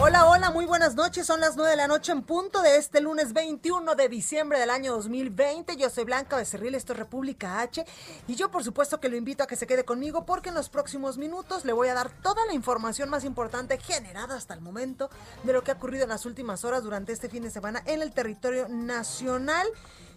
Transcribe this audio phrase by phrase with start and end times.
[0.00, 1.26] Hola, hola, muy buenas noches.
[1.26, 4.70] Son las 9 de la noche en punto de este lunes 21 de diciembre del
[4.70, 5.76] año 2020.
[5.76, 7.84] Yo soy Blanca Becerril, esto es República H.
[8.26, 10.70] Y yo, por supuesto, que lo invito a que se quede conmigo porque en los
[10.70, 15.10] próximos minutos le voy a dar toda la información más importante generada hasta el momento
[15.44, 18.02] de lo que ha ocurrido en las últimas horas durante este fin de semana en
[18.02, 19.66] el territorio nacional.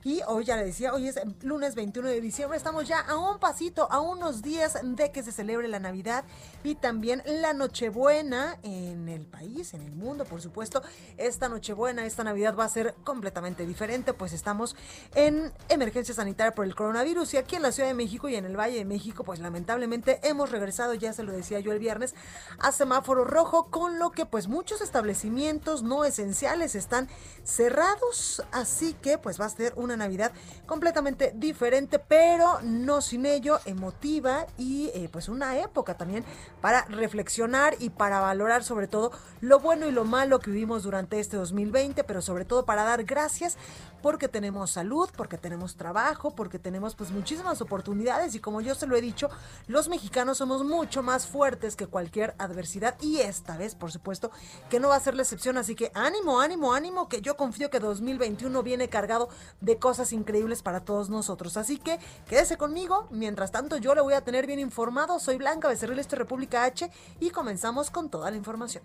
[0.06, 3.40] Y hoy ya le decía, hoy es lunes 21 de diciembre, estamos ya a un
[3.40, 6.26] pasito, a unos días de que se celebre la Navidad
[6.64, 10.84] y también la Nochebuena en el país, en el mundo, por supuesto.
[11.18, 14.76] Esta Nochebuena, esta Navidad va a ser completamente diferente, pues estamos
[15.16, 18.46] en emergencia sanitaria por el coronavirus y aquí en la Ciudad de México y en
[18.46, 22.14] el Valle de México, pues lamentablemente hemos regresado, ya se lo decía yo el viernes,
[22.60, 27.10] a semáforo rojo, con lo que pues muchos establecimientos no esenciales están
[27.44, 30.32] cerrados, así que pues va a ser una Navidad
[30.66, 36.24] completamente diferente, pero no sin ello emotiva y eh, pues una época también
[36.62, 41.20] para reflexionar y para valorar sobre todo lo bueno y lo malo que vivimos durante
[41.20, 43.58] este 2020, pero sobre todo para dar gracias
[44.02, 48.36] porque tenemos salud, porque tenemos trabajo, porque tenemos pues muchísimas oportunidades.
[48.36, 49.30] Y como yo se lo he dicho,
[49.68, 54.32] los mexicanos somos mucho más fuertes que cualquier adversidad y esta vez por supuesto
[54.70, 57.70] que no va a ser la excepción, así que ánimo, ánimo, ánimo, que yo confío
[57.70, 59.30] que 2021 viene cargado
[59.62, 61.58] de cosas increíbles para todos nosotros.
[61.58, 63.08] Así que quédese conmigo.
[63.12, 65.20] Mientras tanto, yo le voy a tener bien informado.
[65.20, 68.84] Soy Blanca Becerril, esto República H y comenzamos con toda la información.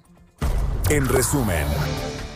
[0.89, 1.65] En resumen,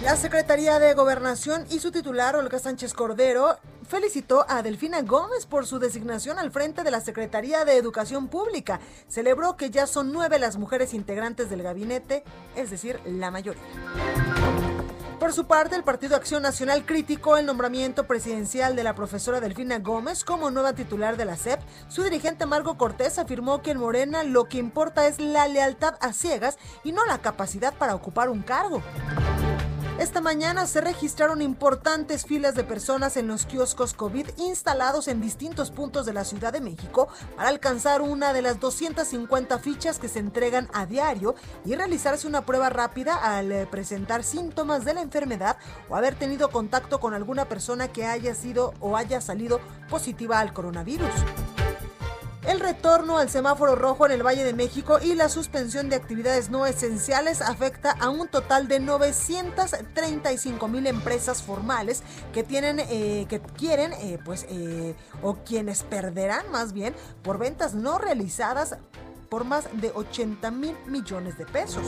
[0.04, 5.66] La Secretaría de Gobernación y su titular, Olga Sánchez Cordero, felicitó a Delfina Gómez por
[5.66, 8.78] su designación al frente de la Secretaría de Educación Pública.
[9.08, 12.22] Celebró que ya son nueve las mujeres integrantes del gabinete,
[12.54, 13.62] es decir, la mayoría.
[15.24, 19.78] Por su parte, el Partido Acción Nacional criticó el nombramiento presidencial de la profesora Delfina
[19.78, 21.60] Gómez como nueva titular de la SEP.
[21.88, 26.12] Su dirigente Margo Cortés afirmó que en Morena lo que importa es la lealtad a
[26.12, 28.82] ciegas y no la capacidad para ocupar un cargo.
[29.98, 35.70] Esta mañana se registraron importantes filas de personas en los kioscos COVID instalados en distintos
[35.70, 40.18] puntos de la Ciudad de México para alcanzar una de las 250 fichas que se
[40.18, 45.58] entregan a diario y realizarse una prueba rápida al eh, presentar síntomas de la enfermedad
[45.88, 50.52] o haber tenido contacto con alguna persona que haya sido o haya salido positiva al
[50.52, 51.12] coronavirus.
[52.46, 56.50] El retorno al semáforo rojo en el Valle de México y la suspensión de actividades
[56.50, 62.02] no esenciales afecta a un total de 935 mil empresas formales
[62.34, 67.74] que tienen, eh, que quieren, eh, pues, eh, o quienes perderán más bien por ventas
[67.74, 68.76] no realizadas
[69.30, 71.86] por más de 80 mil millones de pesos.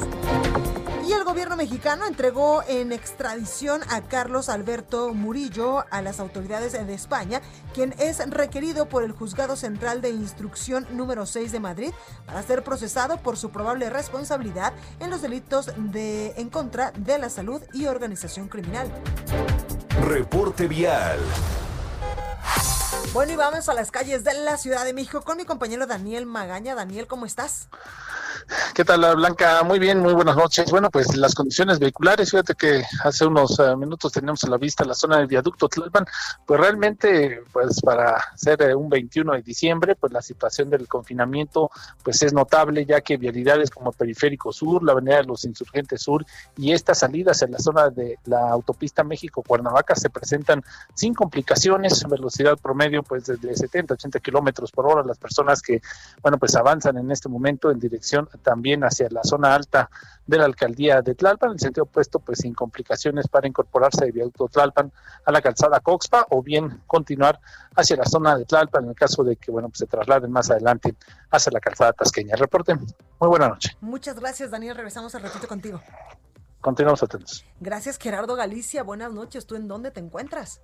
[1.07, 6.95] Y el gobierno mexicano entregó en extradición a Carlos Alberto Murillo a las autoridades de
[6.95, 7.41] España,
[7.75, 11.93] quien es requerido por el Juzgado Central de Instrucción número 6 de Madrid
[12.27, 17.31] para ser procesado por su probable responsabilidad en los delitos de en contra de la
[17.31, 18.91] salud y organización criminal.
[20.03, 21.21] reporte vial.
[23.13, 26.27] Bueno, y vamos a las calles de la Ciudad de México con mi compañero Daniel
[26.27, 26.75] Magaña.
[26.75, 27.69] Daniel, ¿cómo estás?
[28.75, 29.63] ¿Qué tal, Blanca?
[29.65, 30.71] Muy bien, muy buenas noches.
[30.71, 34.85] Bueno, pues las condiciones vehiculares, fíjate que hace unos eh, minutos teníamos a la vista
[34.85, 36.05] la zona del viaducto Tlalpan,
[36.47, 41.71] pues realmente, pues para ser eh, un 21 de diciembre, pues la situación del confinamiento,
[42.03, 46.25] pues es notable, ya que vialidades como Periférico Sur, la Avenida de los Insurgentes Sur
[46.57, 50.63] y estas salidas en la zona de la autopista México-Cuernavaca se presentan
[50.95, 55.81] sin complicaciones, velocidad promedio pues desde 70, 80 kilómetros por hora, las personas que,
[56.23, 59.91] bueno, pues avanzan en este momento en dirección también hacia la zona alta
[60.27, 64.13] de la alcaldía de Tlalpan, en el sentido opuesto, pues sin complicaciones para incorporarse de
[64.13, 64.93] viaducto Tlalpan
[65.25, 67.41] a la calzada Coxpa o bien continuar
[67.77, 70.51] hacia la zona de Tlalpan en el caso de que, bueno, pues se trasladen más
[70.51, 70.97] adelante
[71.31, 72.37] hacia la calzada Tasqueña.
[72.37, 73.77] Reporte, muy buena noche.
[73.81, 74.75] Muchas gracias, Daniel.
[74.75, 75.81] Regresamos al ratito contigo.
[76.61, 77.45] Continuamos atentos.
[77.61, 78.83] Gracias, Gerardo Galicia.
[78.83, 79.47] Buenas noches.
[79.47, 80.61] ¿Tú en dónde te encuentras?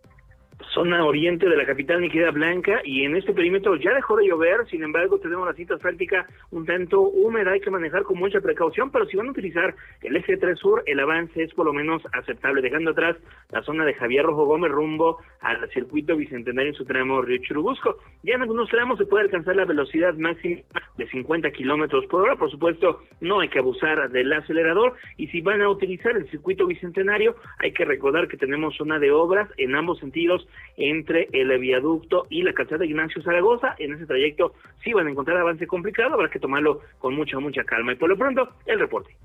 [0.74, 4.26] Zona oriente de la capital, mi querida Blanca, y en este perímetro ya dejó de
[4.26, 8.40] llover, sin embargo tenemos la cita asfáltica un tanto húmeda, hay que manejar con mucha
[8.40, 11.72] precaución, pero si van a utilizar el eje 3 sur, el avance es por lo
[11.72, 13.16] menos aceptable, dejando atrás
[13.50, 17.98] la zona de Javier Rojo Gómez rumbo al circuito bicentenario en su tramo Río Churubusco.
[18.22, 20.62] Ya en algunos tramos se puede alcanzar la velocidad máxima
[20.96, 25.40] de 50 kilómetros por hora, por supuesto no hay que abusar del acelerador, y si
[25.40, 29.74] van a utilizar el circuito bicentenario, hay que recordar que tenemos zona de obras en
[29.74, 30.41] ambos sentidos
[30.76, 33.74] entre el viaducto y la calzada de Ignacio Zaragoza.
[33.78, 37.64] En ese trayecto sí van a encontrar avance complicado, habrá que tomarlo con mucha, mucha
[37.64, 37.92] calma.
[37.92, 39.16] Y por lo pronto, el reporte.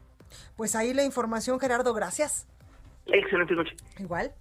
[0.55, 2.47] Pues ahí la información, Gerardo, gracias.
[3.05, 3.75] Excelente noche.
[3.99, 4.31] Igual.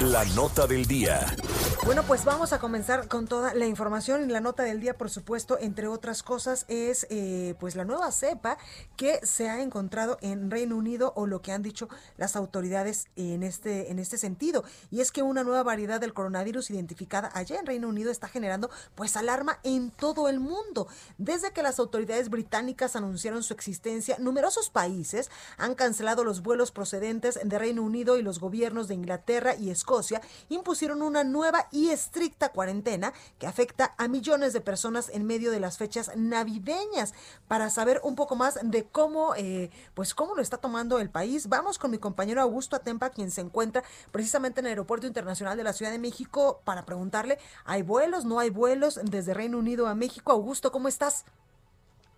[0.00, 1.36] La nota del día.
[1.84, 5.58] Bueno, pues vamos a comenzar con toda la información la nota del día, por supuesto,
[5.60, 8.56] entre otras cosas, es eh, pues la nueva cepa
[8.96, 13.42] que se ha encontrado en Reino Unido o lo que han dicho las autoridades en
[13.42, 14.64] este en este sentido.
[14.90, 18.70] Y es que una nueva variedad del coronavirus identificada allá en Reino Unido está generando
[18.94, 20.88] pues alarma en todo el mundo.
[21.18, 27.38] Desde que las autoridades británicas anunciaron su existencia, numerosos países han cancelado los vuelos procedentes
[27.44, 32.48] de Reino Unido y los gobiernos de Inglaterra y Escocia impusieron una nueva y estricta
[32.48, 37.12] cuarentena que afecta a millones de personas en medio de las fechas navideñas.
[37.48, 41.48] Para saber un poco más de cómo, eh, pues cómo lo está tomando el país,
[41.48, 45.64] vamos con mi compañero Augusto Atempa, quien se encuentra precisamente en el Aeropuerto Internacional de
[45.64, 48.24] la Ciudad de México, para preguntarle, ¿hay vuelos?
[48.24, 50.32] ¿No hay vuelos desde Reino Unido a México?
[50.32, 51.24] Augusto, ¿cómo estás?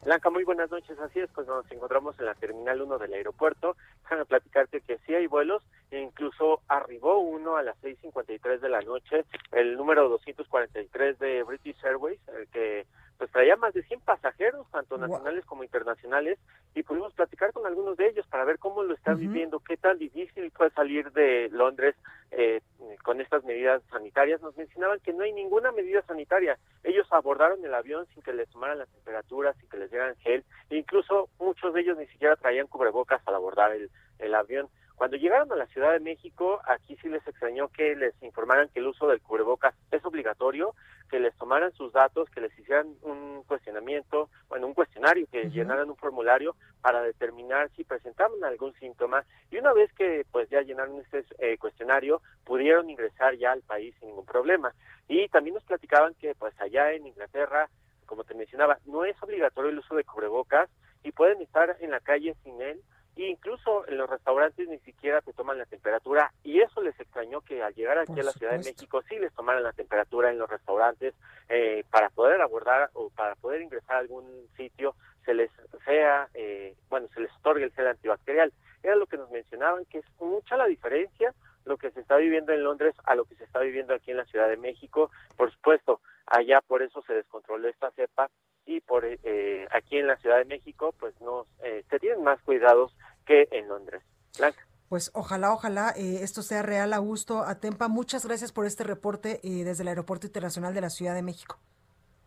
[0.05, 0.99] Blanca, muy buenas noches.
[1.01, 3.77] Así es, pues nos encontramos en la Terminal 1 del aeropuerto.
[4.03, 8.81] Déjame platicarte que sí hay vuelos, e incluso arribó uno a las 6.53 de la
[8.83, 12.87] noche, el número 243 de British Airways, el que
[13.19, 16.39] pues traía más de 100 pasajeros, tanto nacionales como internacionales,
[16.75, 19.99] y pudimos platicar con algunos de ellos para ver cómo lo están viviendo, qué tan
[19.99, 21.95] difícil fue salir de Londres
[22.31, 22.61] eh,
[23.03, 24.43] con estas medidas sanitarias.
[24.43, 26.59] Nos mencionaban que no hay ninguna medida sanitaria.
[26.85, 30.45] Ellos abordaron el avión sin que les tomaran la temperatura, sin que les dieran gel,
[30.69, 34.69] e incluso muchos de ellos ni siquiera traían cubrebocas al abordar el, el avión.
[34.97, 38.81] Cuando llegaron a la Ciudad de México, aquí sí les extrañó que les informaran que
[38.81, 40.75] el uso del cubrebocas es obligatorio,
[41.11, 45.91] que les tomaran sus datos, que les hicieran un cuestionamiento, bueno, un cuestionario, que llenaran
[45.91, 50.99] un formulario para determinar si presentaban algún síntoma y una vez que pues ya llenaron
[51.01, 54.73] este eh, cuestionario, pudieron ingresar ya al país sin ningún problema.
[55.09, 57.69] Y también nos platicaban que pues allá en Inglaterra,
[58.07, 60.71] como te mencionaba, no es obligatorio el uso de cubrebocas
[61.05, 62.81] y pueden estar en la calle sin él
[63.17, 67.63] incluso en los restaurantes ni siquiera te toman la temperatura y eso les extrañó que
[67.63, 70.51] al llegar aquí a la Ciudad de México sí les tomaran la temperatura en los
[70.51, 71.15] restaurantes
[71.49, 74.27] eh, para poder abordar o para poder ingresar a algún
[74.57, 75.51] sitio se les
[75.85, 78.53] sea, eh, bueno, se les otorgue el gel antibacterial.
[78.83, 81.35] Era lo que nos mencionaban, que es mucha la diferencia
[81.67, 84.17] lo que se está viviendo en Londres a lo que se está viviendo aquí en
[84.17, 85.11] la Ciudad de México.
[85.37, 88.31] Por supuesto, allá por eso se descontroló esta cepa
[88.65, 92.41] y por eh, aquí en la Ciudad de México pues no eh, se tienen más
[92.43, 92.97] cuidados
[93.27, 94.03] que en Londres.
[94.39, 94.67] Blanca.
[94.89, 97.89] Pues ojalá, ojalá eh, esto sea real, Augusto Atempa.
[97.89, 101.59] Muchas gracias por este reporte desde el Aeropuerto Internacional de la Ciudad de México.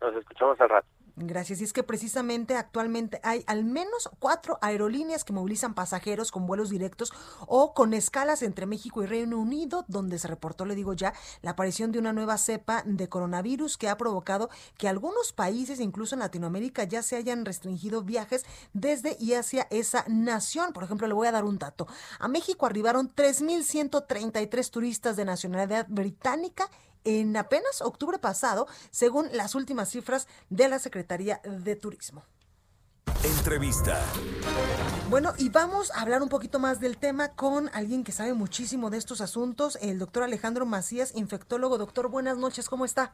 [0.00, 0.88] Nos escuchamos al rato.
[1.16, 1.60] Gracias.
[1.60, 6.70] Y es que precisamente actualmente hay al menos cuatro aerolíneas que movilizan pasajeros con vuelos
[6.70, 7.12] directos
[7.46, 11.12] o con escalas entre México y Reino Unido, donde se reportó, le digo ya,
[11.42, 16.14] la aparición de una nueva cepa de coronavirus que ha provocado que algunos países, incluso
[16.14, 20.72] en Latinoamérica, ya se hayan restringido viajes desde y hacia esa nación.
[20.72, 21.86] Por ejemplo, le voy a dar un dato.
[22.18, 26.70] A México arribaron 3.133 turistas de nacionalidad británica
[27.04, 32.24] en apenas octubre pasado, según las últimas cifras de la Secretaría de Turismo.
[33.22, 34.02] Entrevista.
[35.10, 38.88] Bueno, y vamos a hablar un poquito más del tema con alguien que sabe muchísimo
[38.88, 41.76] de estos asuntos, el doctor Alejandro Macías, infectólogo.
[41.76, 43.12] Doctor, buenas noches, ¿cómo está?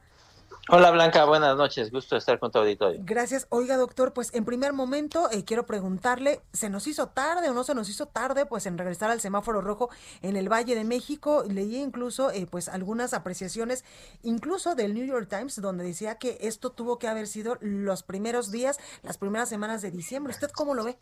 [0.69, 2.99] Hola Blanca, buenas noches, gusto de estar con tu auditorio.
[3.01, 3.47] Gracias.
[3.47, 7.63] Oiga doctor, pues en primer momento eh, quiero preguntarle, ¿se nos hizo tarde o no
[7.63, 9.89] se nos hizo tarde pues en regresar al semáforo rojo
[10.21, 11.45] en el Valle de México?
[11.49, 13.85] Leí incluso eh, pues algunas apreciaciones,
[14.23, 18.51] incluso del New York Times, donde decía que esto tuvo que haber sido los primeros
[18.51, 20.33] días, las primeras semanas de diciembre.
[20.33, 20.97] ¿Usted cómo lo ve?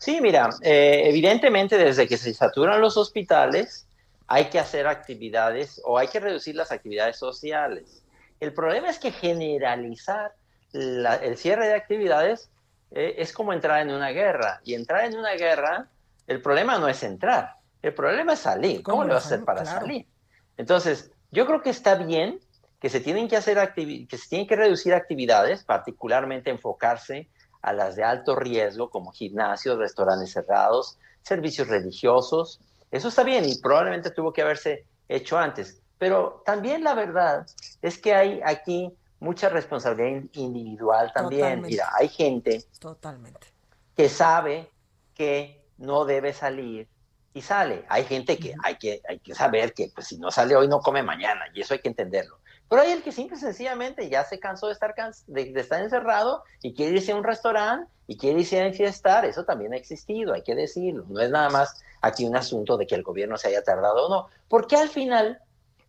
[0.00, 3.86] Sí, mira, eh, evidentemente desde que se saturan los hospitales
[4.26, 8.01] hay que hacer actividades o hay que reducir las actividades sociales
[8.42, 10.34] el problema es que generalizar
[10.72, 12.50] el cierre de actividades
[12.90, 14.60] eh, es como entrar en una guerra.
[14.64, 15.88] Y entrar en una guerra,
[16.26, 18.82] el problema no es entrar, el problema es salir.
[18.82, 20.08] ¿Cómo, le vas a hacer para salir?
[20.56, 22.40] Entonces, yo creo que está bien
[22.80, 27.28] que se tienen que hacer que se tienen que reducir actividades, particularmente enfocarse
[27.60, 32.60] a las de alto riesgo como gimnasios, restaurantes cerrados, servicios religiosos.
[32.90, 37.46] Eso está bien y probablemente tuvo que haberse hecho antes Pero también la verdad
[37.80, 41.62] es que hay aquí mucha responsabilidad individual también.
[41.62, 43.46] Mira, hay gente Totalmente.
[43.96, 44.68] que sabe
[45.14, 46.88] que no debe salir
[47.34, 47.84] y sale.
[47.88, 50.80] Hay gente que hay que, hay que saber que pues, si no sale hoy no
[50.80, 52.38] come mañana y eso hay que entenderlo.
[52.68, 54.96] Pero hay el que simple y sencillamente ya se cansó de estar,
[55.28, 59.24] de, estar encerrado y quiere irse a un restaurante y quiere irse a enfiestar.
[59.24, 61.04] Eso también ha existido, hay que decirlo.
[61.08, 64.10] No es nada más aquí un asunto de que el gobierno se haya tardado o
[64.10, 64.26] no.
[64.48, 65.40] Porque al final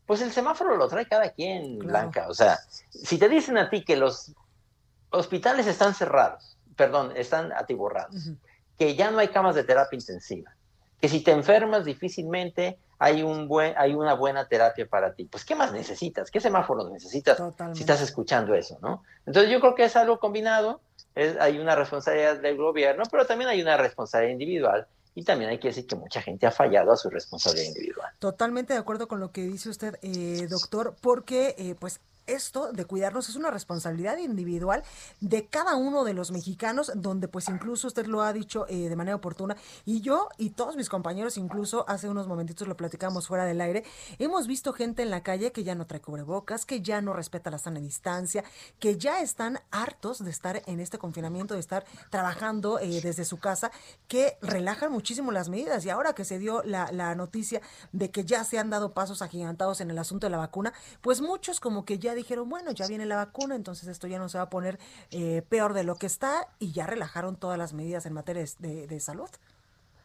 [0.05, 2.27] pues el semáforo lo trae cada quien, Blanca.
[2.29, 4.33] O sea, si te dicen a ti que los
[5.09, 8.31] hospitales están cerrados, perdón, están atiborrados,
[8.77, 10.55] que ya no hay camas de terapia intensiva,
[10.99, 15.45] que si te enfermas difícilmente hay, un buen, hay una buena terapia para ti, pues
[15.45, 16.31] ¿qué más necesitas?
[16.31, 17.41] ¿Qué semáforo necesitas
[17.73, 19.03] si estás escuchando eso, no?
[19.25, 20.81] Entonces yo creo que es algo combinado,
[21.39, 25.69] hay una responsabilidad del gobierno, pero también hay una responsabilidad individual y también hay que
[25.69, 28.11] decir que mucha gente ha fallado a su responsabilidad individual.
[28.19, 32.85] Totalmente de acuerdo con lo que dice usted, eh, doctor, porque eh, pues esto de
[32.85, 34.83] cuidarnos es una responsabilidad individual
[35.19, 38.95] de cada uno de los mexicanos, donde pues incluso usted lo ha dicho eh, de
[38.95, 43.45] manera oportuna, y yo y todos mis compañeros, incluso hace unos momentitos lo platicamos fuera
[43.45, 43.83] del aire,
[44.19, 47.51] hemos visto gente en la calle que ya no trae cubrebocas, que ya no respeta
[47.51, 48.43] la sana distancia,
[48.79, 53.37] que ya están hartos de estar en este confinamiento, de estar trabajando eh, desde su
[53.37, 53.71] casa,
[54.07, 55.85] que relajan muchísimo las medidas.
[55.85, 57.61] Y ahora que se dio la, la noticia
[57.91, 61.21] de que ya se han dado pasos agigantados en el asunto de la vacuna, pues
[61.21, 64.37] muchos como que ya dijeron, bueno, ya viene la vacuna, entonces esto ya no se
[64.37, 64.79] va a poner
[65.11, 68.99] eh, peor de lo que está y ya relajaron todas las medidas en materia de,
[68.99, 69.29] salud.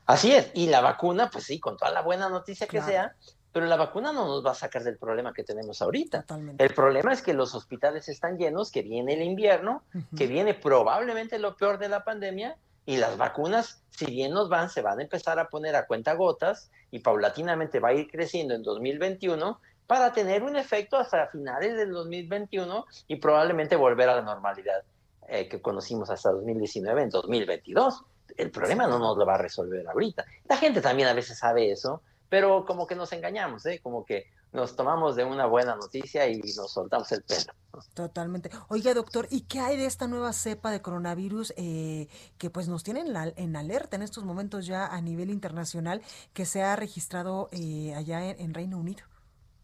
[0.07, 3.15] Así es, y la vacuna, pues sí, con toda la buena noticia que sea,
[3.53, 6.25] pero la vacuna no nos va a sacar del problema que tenemos ahorita.
[6.59, 9.83] El problema es que los hospitales están llenos, que viene el invierno,
[10.17, 12.57] que viene probablemente lo peor de la pandemia,
[12.88, 16.15] y las vacunas, si bien nos van, se van a empezar a poner a cuenta
[16.15, 21.75] gotas y paulatinamente va a ir creciendo en 2021, para tener un efecto hasta finales
[21.75, 24.83] del 2021 y probablemente volver a la normalidad
[25.26, 28.04] eh, que conocimos hasta 2019 en 2022.
[28.37, 30.26] El problema no nos lo va a resolver ahorita.
[30.47, 33.80] La gente también a veces sabe eso, pero como que nos engañamos, ¿eh?
[33.83, 37.54] como que nos tomamos de una buena noticia y nos soltamos el pelo.
[37.95, 38.50] Totalmente.
[38.68, 42.85] Oiga, doctor, ¿y qué hay de esta nueva cepa de coronavirus eh, que pues nos
[42.85, 46.02] tienen en alerta en estos momentos ya a nivel internacional
[46.35, 49.04] que se ha registrado eh, allá en Reino Unido?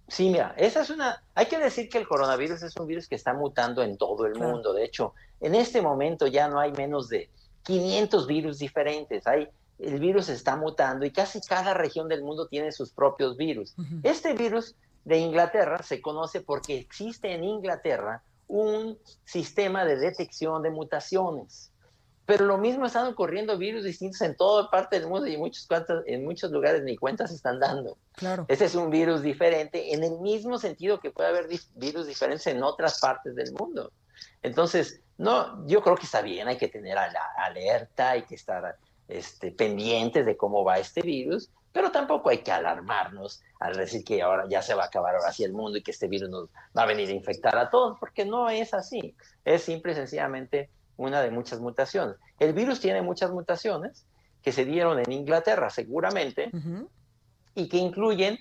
[0.08, 1.22] Sí, mira, esa es una.
[1.34, 4.34] Hay que decir que el coronavirus es un virus que está mutando en todo el
[4.34, 4.72] mundo.
[4.72, 7.30] De hecho, en este momento ya no hay menos de
[7.62, 9.26] 500 virus diferentes.
[9.26, 13.74] Hay, el virus está mutando y casi cada región del mundo tiene sus propios virus.
[14.02, 20.70] Este virus de Inglaterra se conoce porque existe en Inglaterra un sistema de detección de
[20.70, 21.70] mutaciones.
[22.26, 25.68] Pero lo mismo están ocurriendo virus distintos en toda parte del mundo y en muchos,
[26.06, 27.98] en muchos lugares ni cuentas están dando.
[28.14, 28.46] Claro.
[28.48, 32.62] Ese es un virus diferente en el mismo sentido que puede haber virus diferentes en
[32.62, 33.92] otras partes del mundo.
[34.42, 38.76] Entonces, no, yo creo que está bien, hay que tener alerta, hay que estar
[39.08, 44.22] este, pendientes de cómo va este virus, pero tampoco hay que alarmarnos al decir que
[44.22, 46.48] ahora ya se va a acabar ahora sí el mundo y que este virus nos
[46.76, 49.14] va a venir a infectar a todos, porque no es así.
[49.44, 52.16] Es simple y sencillamente una de muchas mutaciones.
[52.38, 54.06] El virus tiene muchas mutaciones
[54.42, 56.50] que se dieron en Inglaterra seguramente
[57.54, 58.38] y que incluyen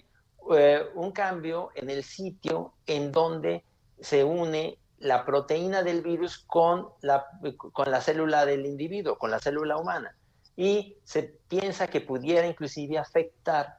[0.55, 3.63] eh, un cambio en el sitio en donde
[3.99, 7.25] se une la proteína del virus con la,
[7.73, 10.15] con la célula del individuo, con la célula humana.
[10.55, 13.77] Y se piensa que pudiera inclusive afectar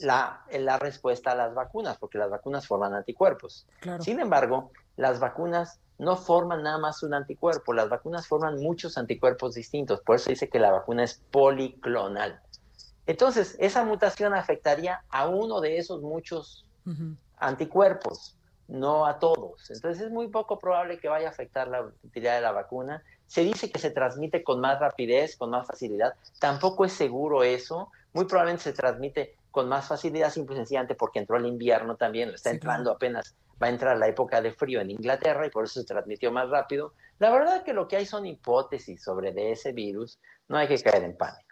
[0.00, 3.66] la, la respuesta a las vacunas, porque las vacunas forman anticuerpos.
[4.00, 9.54] Sin embargo, las vacunas no forman nada más un anticuerpo, las vacunas forman muchos anticuerpos
[9.54, 12.40] distintos, por eso dice que la vacuna es policlonal.
[13.06, 16.64] Entonces, esa mutación afectaría a uno de esos muchos
[17.36, 18.34] anticuerpos,
[18.66, 19.70] no a todos.
[19.70, 23.02] Entonces, es muy poco probable que vaya a afectar la utilidad de la vacuna.
[23.26, 26.14] Se dice que se transmite con más rapidez, con más facilidad.
[26.38, 27.90] Tampoco es seguro eso.
[28.14, 32.30] Muy probablemente se transmite con más facilidad, simple y sencillamente porque entró el invierno también,
[32.30, 35.80] está entrando apenas va a entrar la época de frío en Inglaterra y por eso
[35.80, 36.94] se transmitió más rápido.
[37.18, 40.68] La verdad es que lo que hay son hipótesis sobre de ese virus, no hay
[40.68, 41.50] que caer en pánico.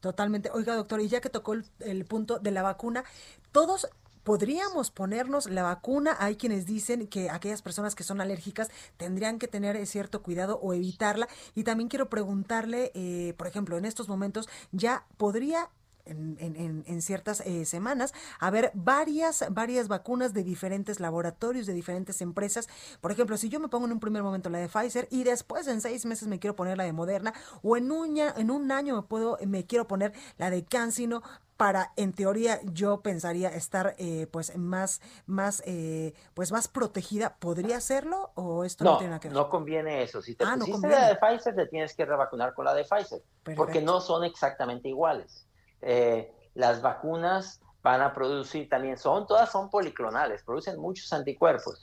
[0.00, 0.50] Totalmente.
[0.52, 3.04] Oiga, doctor, y ya que tocó el, punto de la vacuna,
[3.50, 3.88] todos
[4.24, 6.16] podríamos ponernos la vacuna.
[6.18, 10.74] Hay quienes dicen que aquellas personas que son alérgicas tendrían que tener cierto cuidado o
[10.74, 11.28] evitarla.
[11.54, 15.70] Y también quiero preguntarle, eh, por ejemplo, en estos momentos, ¿ya podría
[16.06, 22.68] en, ciertas eh, semanas a ver varias, varias vacunas de diferentes laboratorios, de diferentes empresas.
[23.00, 25.66] Por ejemplo, si yo me pongo en un primer momento la de Pfizer y después
[25.68, 28.96] en seis meses me quiero poner la de Moderna o en un, en un año
[28.96, 31.22] me, puedo, me quiero poner la de CanSino,
[31.56, 37.78] para, en teoría, yo pensaría estar eh, pues más, más, eh, pues más protegida, ¿podría
[37.78, 39.36] hacerlo o esto no, tiene nada que ver?
[39.36, 40.20] No conviene eso.
[40.20, 43.22] Si te ah, pusiste la de Pfizer, te tienes que revacunar con la de Pfizer,
[43.56, 45.45] porque no son exactamente iguales.
[45.82, 51.80] Eh, las vacunas van a producir también, son, todas son policlonales, producen muchos anticuerpos,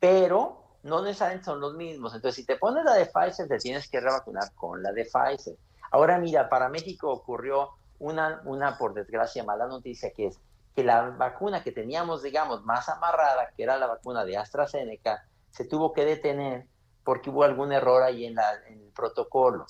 [0.00, 2.14] pero no necesariamente son los mismos.
[2.14, 5.56] Entonces, si te pones la de Pfizer, te tienes que revacunar con la de Pfizer.
[5.90, 7.70] Ahora, mira, para México ocurrió
[8.00, 10.40] una, una, por desgracia, mala noticia, que es
[10.74, 15.64] que la vacuna que teníamos, digamos, más amarrada, que era la vacuna de AstraZeneca, se
[15.64, 16.66] tuvo que detener
[17.04, 19.66] porque hubo algún error ahí en, la, en el protocolo.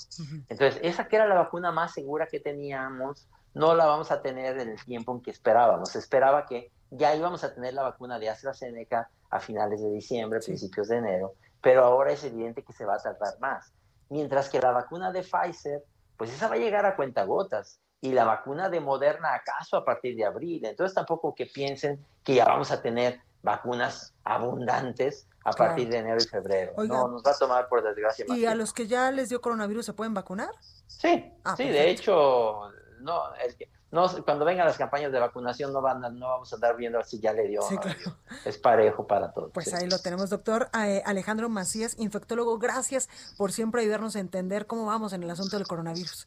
[0.49, 4.59] Entonces, esa que era la vacuna más segura que teníamos, no la vamos a tener
[4.59, 5.91] en el tiempo en que esperábamos.
[5.91, 10.41] Se esperaba que ya íbamos a tener la vacuna de AstraZeneca a finales de diciembre,
[10.41, 13.73] principios de enero, pero ahora es evidente que se va a tardar más.
[14.11, 15.83] Mientras que la vacuna de Pfizer,
[16.17, 20.15] pues esa va a llegar a cuentagotas y la vacuna de Moderna acaso a partir
[20.15, 20.65] de abril.
[20.65, 26.19] Entonces tampoco que piensen que ya vamos a tener vacunas abundantes a partir de enero
[26.19, 26.73] y febrero.
[26.77, 28.25] no, nos va a tomar por desgracia.
[28.29, 30.51] ¿Y a los que ya les dio coronavirus se pueden vacunar?
[30.87, 32.71] Sí, ah, sí, de hecho,
[33.05, 33.23] no,
[33.91, 37.21] no, cuando vengan las campañas de vacunación no van no vamos a andar viendo si
[37.21, 37.61] ya le dio.
[38.45, 39.53] Es parejo para todos.
[39.53, 42.59] Pues ahí lo tenemos, doctor eh, Alejandro Macías, infectólogo.
[42.59, 46.27] Gracias por siempre ayudarnos a entender cómo vamos en el asunto del coronavirus.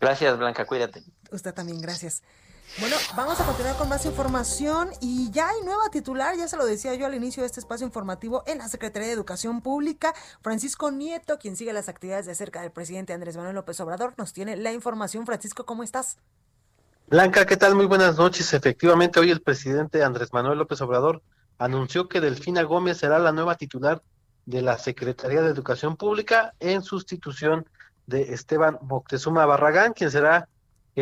[0.00, 1.02] Gracias, Blanca, cuídate.
[1.32, 2.22] Usted también, gracias.
[2.76, 6.64] Bueno, vamos a continuar con más información y ya hay nueva titular, ya se lo
[6.64, 10.14] decía yo al inicio de este espacio informativo en la Secretaría de Educación Pública.
[10.42, 14.32] Francisco Nieto, quien sigue las actividades de cerca del presidente Andrés Manuel López Obrador, nos
[14.32, 15.26] tiene la información.
[15.26, 16.18] Francisco, ¿cómo estás?
[17.08, 17.74] Blanca, ¿qué tal?
[17.74, 18.52] Muy buenas noches.
[18.52, 21.22] Efectivamente, hoy el presidente Andrés Manuel López Obrador
[21.58, 24.02] anunció que Delfina Gómez será la nueva titular
[24.46, 27.66] de la Secretaría de Educación Pública en sustitución
[28.06, 30.48] de Esteban Moctezuma Barragán, quien será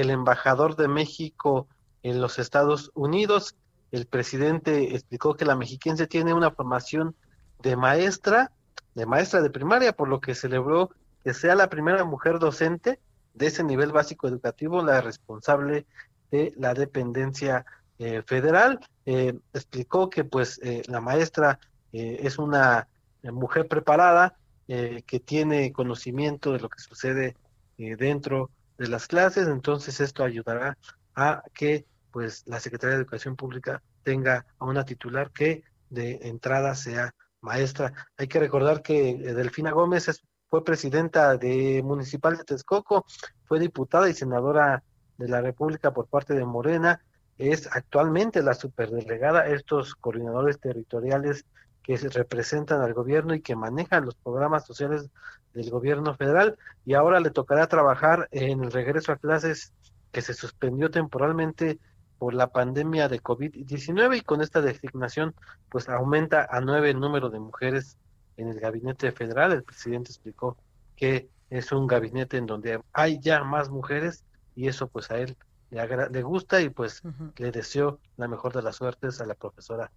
[0.00, 1.68] el embajador de México
[2.02, 3.56] en los Estados Unidos.
[3.92, 7.14] El presidente explicó que la mexiquense tiene una formación
[7.62, 8.52] de maestra,
[8.94, 10.90] de maestra de primaria, por lo que celebró
[11.24, 13.00] que sea la primera mujer docente
[13.34, 15.86] de ese nivel básico educativo, la responsable
[16.30, 17.64] de la dependencia
[17.98, 18.80] eh, federal.
[19.06, 21.58] Eh, explicó que pues eh, la maestra
[21.92, 22.88] es una
[23.22, 27.36] mujer preparada, que tiene conocimiento de lo que sucede
[27.78, 30.76] dentro de las clases, entonces esto ayudará
[31.14, 36.74] a que pues la Secretaría de Educación Pública tenga a una titular que de entrada
[36.74, 37.92] sea maestra.
[38.16, 43.04] Hay que recordar que eh, Delfina Gómez fue presidenta de Municipal de Texcoco,
[43.44, 44.82] fue diputada y senadora
[45.18, 47.00] de la República por parte de Morena,
[47.38, 51.44] es actualmente la superdelegada, estos coordinadores territoriales
[51.86, 55.08] que representan al gobierno y que manejan los programas sociales
[55.54, 59.72] del gobierno federal y ahora le tocará trabajar en el regreso a clases
[60.10, 61.78] que se suspendió temporalmente
[62.18, 65.36] por la pandemia de COVID-19 y con esta designación
[65.68, 67.96] pues aumenta a nueve el número de mujeres
[68.36, 69.52] en el gabinete federal.
[69.52, 70.56] El presidente explicó
[70.96, 74.24] que es un gabinete en donde hay ya más mujeres
[74.56, 75.36] y eso pues a él
[75.70, 77.02] le, le gusta y pues
[77.36, 79.92] le deseo la mejor de las suertes a la profesora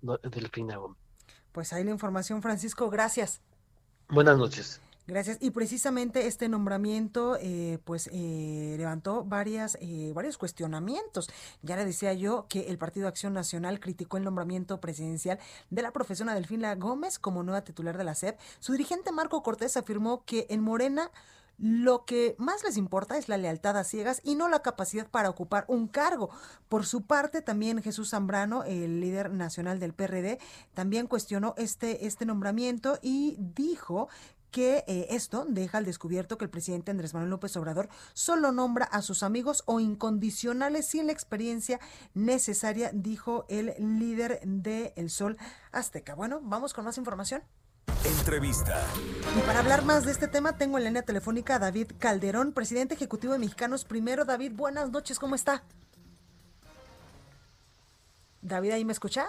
[0.00, 1.03] Delfina Gómez.
[1.54, 3.40] Pues ahí la información, Francisco, gracias.
[4.08, 4.80] Buenas noches.
[5.06, 5.38] Gracias.
[5.40, 11.28] Y precisamente este nombramiento, eh, pues, eh, levantó varias, eh, varios cuestionamientos.
[11.62, 15.38] Ya le decía yo que el Partido Acción Nacional criticó el nombramiento presidencial
[15.70, 18.36] de la profesora Delfina Gómez como nueva titular de la SEP.
[18.58, 21.12] Su dirigente Marco Cortés afirmó que en Morena
[21.58, 25.30] lo que más les importa es la lealtad a ciegas y no la capacidad para
[25.30, 26.30] ocupar un cargo.
[26.68, 30.38] Por su parte, también Jesús Zambrano, el líder nacional del PRD,
[30.74, 34.08] también cuestionó este, este nombramiento y dijo
[34.54, 38.84] que eh, esto deja al descubierto que el presidente Andrés Manuel López Obrador solo nombra
[38.84, 41.80] a sus amigos o incondicionales sin la experiencia
[42.14, 45.38] necesaria, dijo el líder de El Sol
[45.72, 46.14] Azteca.
[46.14, 47.42] Bueno, vamos con más información.
[48.04, 48.82] Entrevista.
[49.36, 52.94] Y para hablar más de este tema, tengo en línea telefónica a David Calderón, presidente
[52.94, 54.24] ejecutivo de Mexicanos Primero.
[54.24, 55.62] David, buenas noches, ¿cómo está?
[58.42, 59.26] David, ¿ahí me escucha?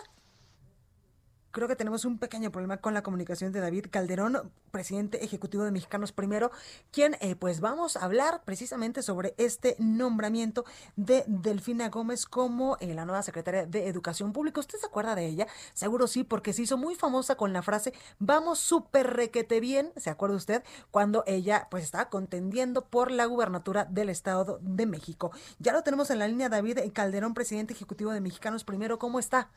[1.55, 5.71] Creo que tenemos un pequeño problema con la comunicación de David Calderón, presidente ejecutivo de
[5.71, 6.51] Mexicanos Primero,
[6.91, 10.65] quien eh, pues vamos a hablar precisamente sobre este nombramiento
[10.97, 14.59] de Delfina Gómez como eh, la nueva secretaria de Educación Pública.
[14.59, 15.47] ¿Usted se acuerda de ella?
[15.73, 20.09] Seguro sí, porque se hizo muy famosa con la frase vamos súper requete bien, ¿se
[20.09, 20.61] acuerda usted?
[20.91, 25.31] Cuando ella pues estaba contendiendo por la gubernatura del Estado de México.
[25.59, 28.99] Ya lo tenemos en la línea David Calderón, presidente ejecutivo de Mexicanos Primero.
[28.99, 29.49] ¿Cómo está?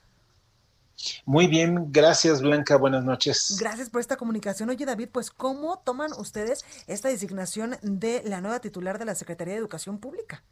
[1.24, 3.56] Muy bien, gracias Blanca, buenas noches.
[3.60, 4.70] Gracias por esta comunicación.
[4.70, 9.54] Oye David, pues ¿cómo toman ustedes esta designación de la nueva titular de la Secretaría
[9.54, 10.42] de Educación Pública?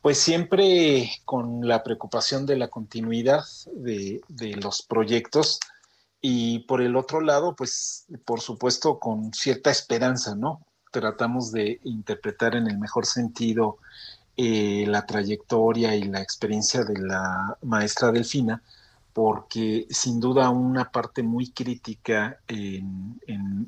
[0.00, 4.22] Pues siempre con la preocupación de la continuidad de,
[4.62, 5.60] los proyectos
[6.22, 10.64] y por el otro lado, pues por supuesto con cierta esperanza, ¿no?
[10.90, 13.78] Tratamos de interpretar en el mejor sentido
[14.36, 18.62] eh, la trayectoria y la experiencia de la maestra Delfina,
[19.12, 23.18] porque sin duda una parte muy crítica en,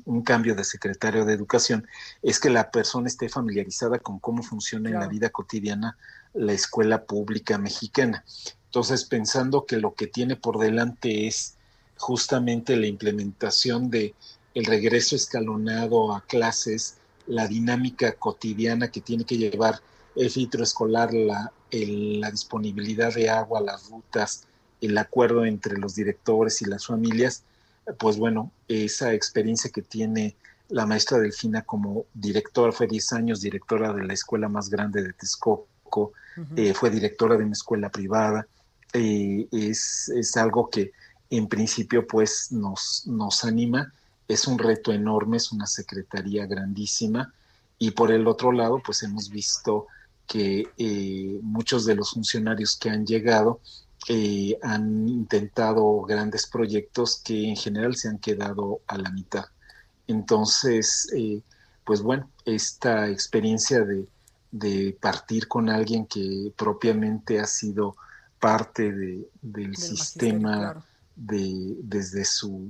[0.05, 1.87] un cambio de secretario de educación
[2.21, 5.97] es que la persona esté familiarizada con cómo funciona en la vida cotidiana
[6.33, 8.23] la escuela pública mexicana.
[8.65, 11.57] Entonces, pensando que lo que tiene por delante es
[11.97, 14.15] justamente la implementación de
[14.53, 19.79] el regreso escalonado a clases, la dinámica cotidiana que tiene que llevar
[20.15, 24.47] el filtro escolar, la, la disponibilidad de agua, las rutas,
[24.85, 27.43] el acuerdo entre los directores y las familias,
[27.97, 30.35] pues bueno, esa experiencia que tiene
[30.69, 35.13] la maestra Delfina como directora, fue 10 años directora de la escuela más grande de
[35.13, 36.13] Texcoco,
[36.55, 38.47] eh, fue directora de una escuela privada,
[38.93, 40.91] eh, es, es, algo que
[41.29, 43.93] en principio pues nos, nos anima,
[44.27, 47.33] es un reto enorme, es una secretaría grandísima
[47.77, 49.87] y por el otro lado pues hemos visto
[50.27, 53.59] que eh, muchos de los funcionarios que han llegado
[54.09, 59.45] eh, han intentado grandes proyectos que en general se han quedado a la mitad.
[60.07, 61.41] Entonces, eh,
[61.85, 64.07] pues bueno, esta experiencia de,
[64.99, 67.95] partir con alguien que propiamente ha sido
[68.39, 68.91] parte
[69.41, 70.85] del, sistema
[71.15, 72.69] de, desde su,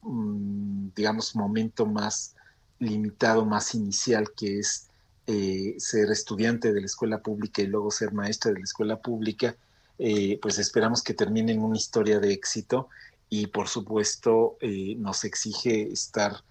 [0.00, 2.34] mm, digamos, momento más
[2.78, 4.88] limitado, más inicial, que es
[5.26, 9.54] eh, ser estudiante de la escuela pública y luego ser maestra de la escuela pública,
[9.98, 12.88] eh, pues esperamos que termine en una historia de éxito
[13.28, 16.42] y por supuesto eh, nos exige estar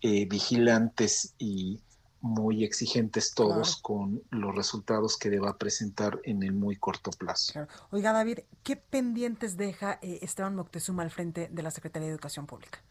[0.00, 1.80] eh, vigilantes y
[2.20, 7.66] muy exigentes todos con los resultados que deba presentar en el muy corto plazo.
[7.90, 12.82] Oiga, David, ¿qué pendientes deja Esteban Moctezuma al frente de la Secretaría de Educación Pública?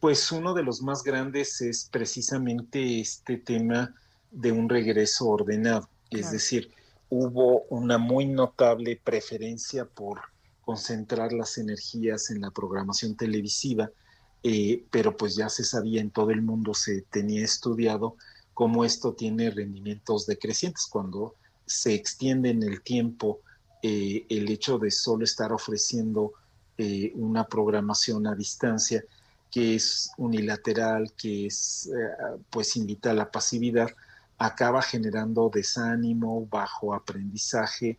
[0.00, 3.94] Pues uno de los más grandes es precisamente este tema
[4.30, 6.70] de un regreso ordenado, es decir,
[7.10, 10.20] hubo una muy notable preferencia por
[10.68, 13.90] concentrar las energías en la programación televisiva,
[14.42, 18.16] eh, pero pues ya se sabía en todo el mundo, se tenía estudiado
[18.52, 23.40] cómo esto tiene rendimientos decrecientes cuando se extiende en el tiempo
[23.82, 26.32] eh, el hecho de solo estar ofreciendo
[26.76, 29.02] eh, una programación a distancia
[29.50, 31.88] que es unilateral, que es
[32.50, 33.88] pues invita a la pasividad,
[34.38, 37.98] acaba generando desánimo, bajo aprendizaje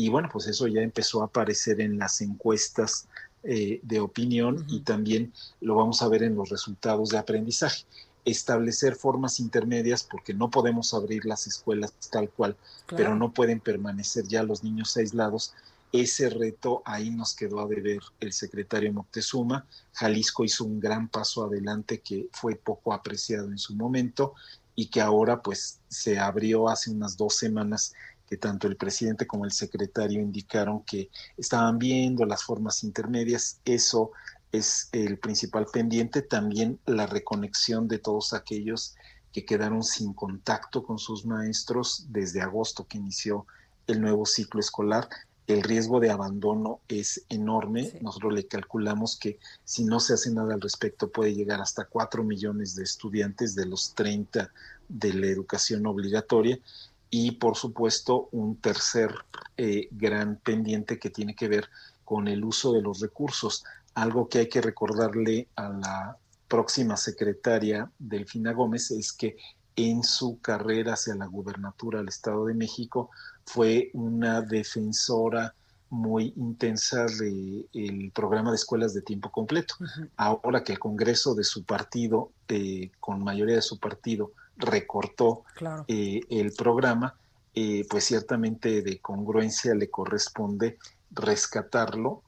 [0.00, 3.08] y bueno, pues eso ya empezó a aparecer en las encuestas
[3.42, 7.84] eh, de opinión y también lo vamos a ver en los resultados de aprendizaje.
[8.24, 14.28] Establecer formas intermedias porque no podemos abrir las escuelas tal cual, pero no pueden permanecer
[14.28, 15.54] ya los niños aislados.
[15.90, 19.66] Ese reto ahí nos quedó a deber el secretario Moctezuma.
[19.94, 24.34] Jalisco hizo un gran paso adelante que fue poco apreciado en su momento
[24.78, 27.94] y que ahora pues se abrió hace unas dos semanas
[28.28, 33.60] que tanto el presidente como el secretario indicaron que estaban viendo las formas intermedias.
[33.64, 34.12] Eso
[34.52, 36.22] es el principal pendiente.
[36.22, 38.94] También la reconexión de todos aquellos
[39.32, 43.48] que quedaron sin contacto con sus maestros desde agosto que inició
[43.88, 45.08] el nuevo ciclo escolar
[45.48, 47.98] el riesgo de abandono es enorme.
[48.02, 52.22] Nosotros le calculamos que si no se hace nada al respecto puede llegar hasta 4
[52.22, 54.52] millones de estudiantes de los 30
[54.88, 56.58] de la educación obligatoria.
[57.08, 59.14] Y por supuesto un tercer
[59.56, 61.70] eh, gran pendiente que tiene que ver
[62.04, 63.64] con el uso de los recursos.
[63.94, 69.38] Algo que hay que recordarle a la próxima secretaria Delfina Gómez es que
[69.76, 73.10] en su carrera hacia la gubernatura del Estado de México
[73.48, 75.54] fue una defensora
[75.90, 79.74] muy intensa del programa de escuelas de tiempo completo.
[80.16, 85.44] Ahora que el Congreso de su partido, eh, con mayoría de su partido, recortó
[85.86, 87.14] eh, el programa,
[87.54, 90.78] eh, pues ciertamente de congruencia le corresponde
[91.10, 92.22] rescatarlo,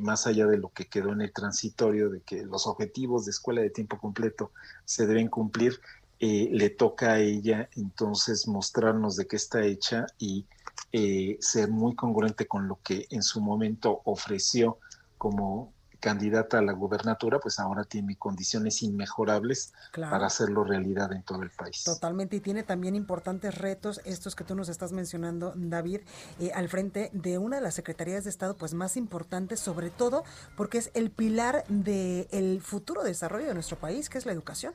[0.00, 3.62] más allá de lo que quedó en el transitorio, de que los objetivos de escuela
[3.62, 4.52] de tiempo completo
[4.84, 5.80] se deben cumplir,
[6.20, 10.46] le toca a ella entonces mostrarnos de qué está hecha y
[10.92, 14.78] eh, ser muy congruente con lo que en su momento ofreció
[15.18, 21.42] como candidata a la gubernatura, pues ahora tiene condiciones inmejorables para hacerlo realidad en todo
[21.42, 21.82] el país.
[21.84, 26.02] Totalmente, y tiene también importantes retos, estos que tú nos estás mencionando, David,
[26.38, 30.22] eh, al frente de una de las secretarías de Estado pues más importantes, sobre todo
[30.56, 34.74] porque es el pilar del el futuro desarrollo de nuestro país, que es la educación.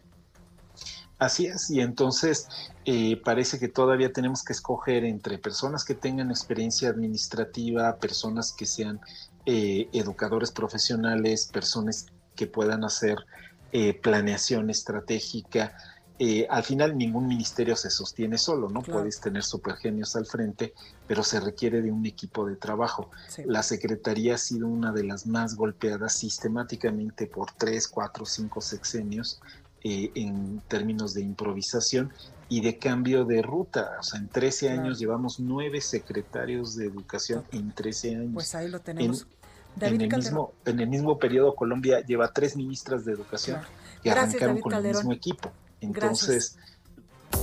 [1.22, 2.48] Así es, y entonces
[2.84, 8.66] eh, parece que todavía tenemos que escoger entre personas que tengan experiencia administrativa, personas que
[8.66, 9.00] sean
[9.46, 13.20] eh, educadores profesionales, personas que puedan hacer
[13.72, 15.78] eh, planeación estratégica.
[16.50, 18.82] al final ningún ministerio se sostiene solo, ¿no?
[18.82, 20.74] Puedes tener supergenios al frente,
[21.08, 23.12] pero se requiere de un equipo de trabajo.
[23.46, 29.40] La Secretaría ha sido una de las más golpeadas sistemáticamente por tres, cuatro, cinco sexenios
[29.84, 32.12] eh, en términos de improvisación
[32.50, 33.98] y de cambio de ruta.
[34.00, 38.32] O sea, en 13 años llevamos nueve secretarios de educación en 13 años.
[38.34, 39.26] Pues ahí lo tenemos.
[39.80, 43.62] En, el, mismo, en el mismo periodo Colombia lleva tres ministras de educación
[44.04, 45.52] que arrancaron con el mismo equipo.
[45.80, 46.58] Entonces...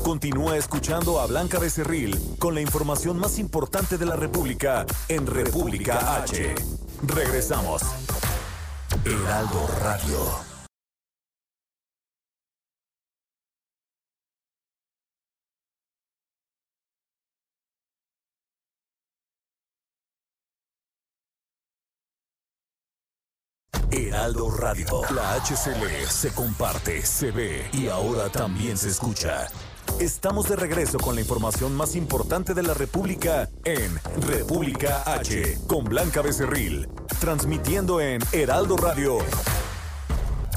[0.05, 6.22] Continúa escuchando a Blanca Becerril con la información más importante de la República en República
[6.22, 6.55] H.
[7.03, 7.83] Regresamos.
[9.05, 10.47] Heraldo Radio.
[24.28, 25.00] Heraldo Radio.
[25.14, 29.46] La HCL se comparte, se ve y ahora también se escucha.
[30.00, 35.84] Estamos de regreso con la información más importante de la República en República H, con
[35.84, 39.16] Blanca Becerril, transmitiendo en Heraldo Radio.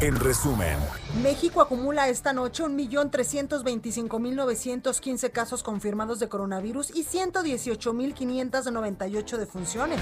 [0.02, 0.78] En resumen,
[1.24, 10.02] México acumula esta noche 1.325.915 casos confirmados de coronavirus y 118.598 defunciones.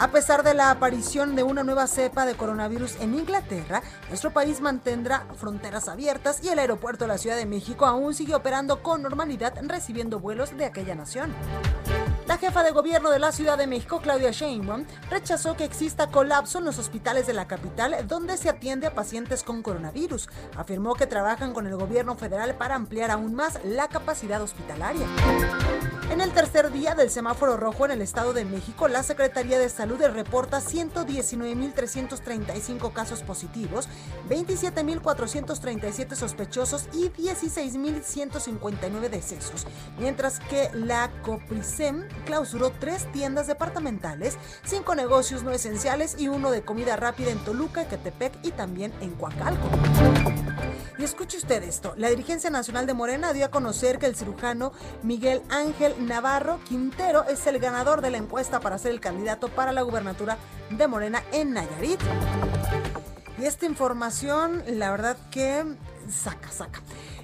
[0.00, 4.60] A pesar de la aparición de una nueva cepa de coronavirus en Inglaterra, nuestro país
[4.60, 9.02] mantendrá fronteras abiertas y el aeropuerto de la Ciudad de México aún sigue operando con
[9.02, 11.34] normalidad recibiendo vuelos de aquella nación.
[12.28, 16.58] La jefa de gobierno de la Ciudad de México, Claudia Sheinbaum, rechazó que exista colapso
[16.58, 20.28] en los hospitales de la capital donde se atiende a pacientes con coronavirus.
[20.54, 25.06] Afirmó que trabajan con el gobierno federal para ampliar aún más la capacidad hospitalaria.
[26.10, 29.68] En el tercer día del semáforo rojo en el Estado de México, la Secretaría de
[29.68, 33.90] Salud reporta 119.335 casos positivos,
[34.28, 39.66] 27.437 sospechosos y 16.159 decesos,
[39.98, 46.62] mientras que la COPRISEM clausuró tres tiendas departamentales, cinco negocios no esenciales y uno de
[46.62, 49.68] comida rápida en Toluca, Catepec y también en Coacalco.
[50.98, 54.72] Y escuche usted esto, la dirigencia nacional de Morena dio a conocer que el cirujano
[55.02, 59.72] Miguel Ángel Navarro Quintero es el ganador de la encuesta para ser el candidato para
[59.72, 60.38] la gubernatura
[60.70, 62.00] de Morena en Nayarit.
[63.38, 65.64] Y esta información, la verdad que
[66.10, 66.80] saca, saca.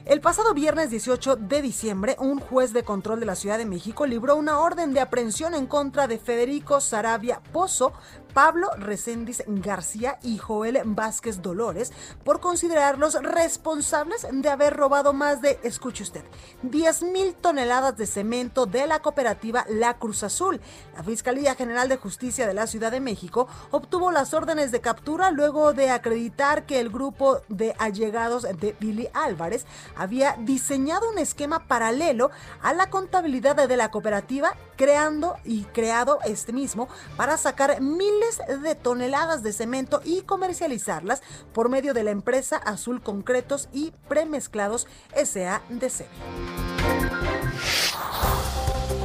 [0.06, 4.04] El pasado viernes 18 de diciembre, un juez de control de la Ciudad de México
[4.04, 7.94] libró una orden de aprehensión en contra de Federico Sarabia Pozo,
[8.34, 11.92] Pablo Recendis García y Joel Vázquez Dolores
[12.24, 16.24] por considerarlos responsables de haber robado más de, escuche usted,
[16.62, 20.60] 10 mil toneladas de cemento de la cooperativa La Cruz Azul.
[20.96, 25.30] La Fiscalía General de Justicia de la Ciudad de México obtuvo las órdenes de captura
[25.30, 29.64] luego de acreditar que el grupo de allegados de Billy Álvarez
[29.96, 32.30] había diseñado un esquema paralelo
[32.62, 38.74] a la contabilidad de la cooperativa, creando y creado este mismo para sacar miles de
[38.74, 46.06] toneladas de cemento y comercializarlas por medio de la empresa Azul Concretos y Premezclados SADC.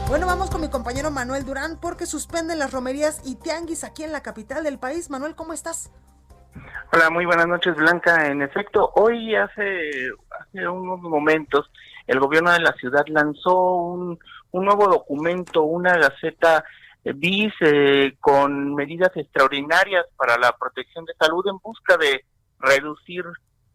[0.07, 4.11] Bueno, vamos con mi compañero Manuel Durán porque suspenden las romerías y tianguis aquí en
[4.11, 5.11] la capital del país.
[5.11, 5.91] Manuel, ¿cómo estás?
[6.91, 8.25] Hola, muy buenas noches, Blanca.
[8.25, 11.69] En efecto, hoy hace, hace unos momentos
[12.07, 14.19] el gobierno de la ciudad lanzó un,
[14.51, 16.63] un nuevo documento, una gaceta
[17.03, 22.25] BIS eh, con medidas extraordinarias para la protección de salud en busca de
[22.59, 23.23] reducir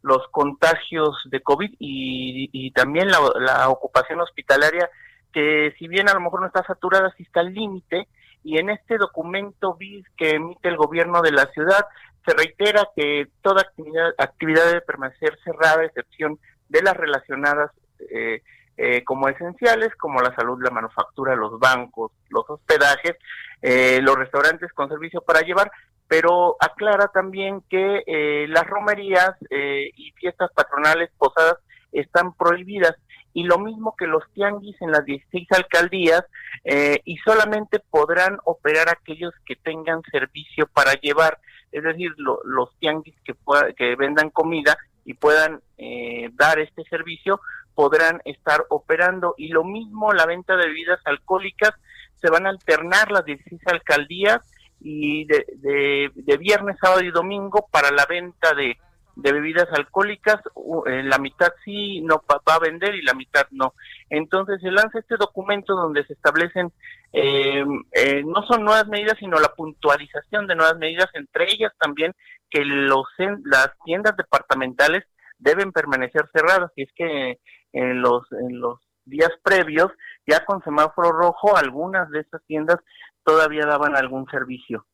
[0.03, 4.91] los contagios de COVID y, también la, ocupación hospitalaria,
[5.33, 8.07] que si bien a lo mejor no está saturada, sí está al límite.
[8.43, 11.87] Y en este documento BIS que emite el gobierno de la ciudad,
[12.27, 17.71] se reitera que toda actividad, actividad debe permanecer cerrada, a excepción de las relacionadas
[18.11, 18.43] eh,
[18.77, 23.15] eh, como esenciales, como la salud, la manufactura, los bancos, los hospedajes,
[23.63, 25.71] eh, los restaurantes con servicio para llevar,
[26.09, 31.59] pero aclara también que eh, las romerías y fiestas patronales, posadas,
[31.93, 32.97] están prohibidas.
[33.33, 36.25] Y lo mismo que los tianguis en las 16 alcaldías
[37.05, 41.39] y solamente podrán operar aquellos que tengan servicio para llevar,
[41.73, 43.35] es decir, los tianguis que,
[43.77, 45.61] que vendan comida y puedan
[46.37, 47.41] dar este servicio
[47.75, 51.73] podrán estar operando y lo mismo la venta de bebidas alcohólicas
[52.21, 54.41] se van a alternar las 16 alcaldías
[54.81, 58.77] y de, de, viernes, sábado y domingo para la venta de
[59.17, 60.41] de bebidas alcohólicas,
[60.85, 63.75] la mitad sí no va a vender y la mitad no.
[64.11, 66.73] Entonces se lanza este documento donde se establecen,
[67.13, 72.13] eh, eh, no son nuevas medidas, sino la puntualización de nuevas medidas, entre ellas también
[72.51, 73.05] que los
[73.45, 75.05] las tiendas departamentales
[75.39, 76.73] deben permanecer cerradas.
[76.77, 77.39] Y es que
[77.75, 79.91] en los, en los días previos,
[80.27, 82.79] ya con semáforo rojo, algunas de esas tiendas
[83.25, 84.87] todavía daban algún servicio.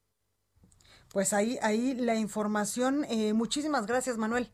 [1.12, 3.04] Pues ahí, ahí la información.
[3.08, 4.50] Eh, muchísimas gracias, Manuel.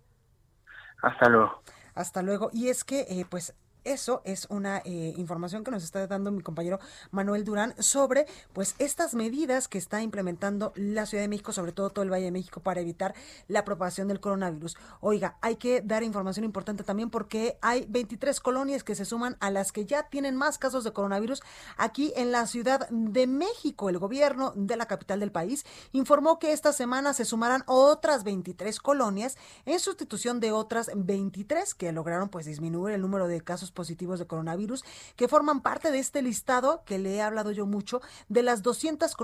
[1.03, 1.62] Hasta luego.
[1.95, 2.51] Hasta luego.
[2.53, 3.55] Y es que, eh, pues,
[3.87, 6.79] eso es una eh, información que nos está dando mi compañero
[7.11, 11.90] Manuel Durán sobre pues estas medidas que está implementando la Ciudad de México, sobre todo
[11.90, 13.14] todo el Valle de México, para evitar
[13.49, 14.77] la propagación del coronavirus.
[15.01, 19.51] Oiga, hay que dar información importante también porque hay 23 colonias que se suman a
[19.51, 21.42] las que ya tienen más casos de coronavirus
[21.77, 23.88] aquí en la Ciudad de México.
[23.88, 28.81] El gobierno de la capital del país informó que esta semana se sumarán otras 23
[28.81, 34.19] colonias en sustitución de otras 23 que lograron pues disminuir el número de casos positivos
[34.19, 34.85] de coronavirus
[35.15, 39.15] que forman parte de este listado que le he hablado yo mucho de las 200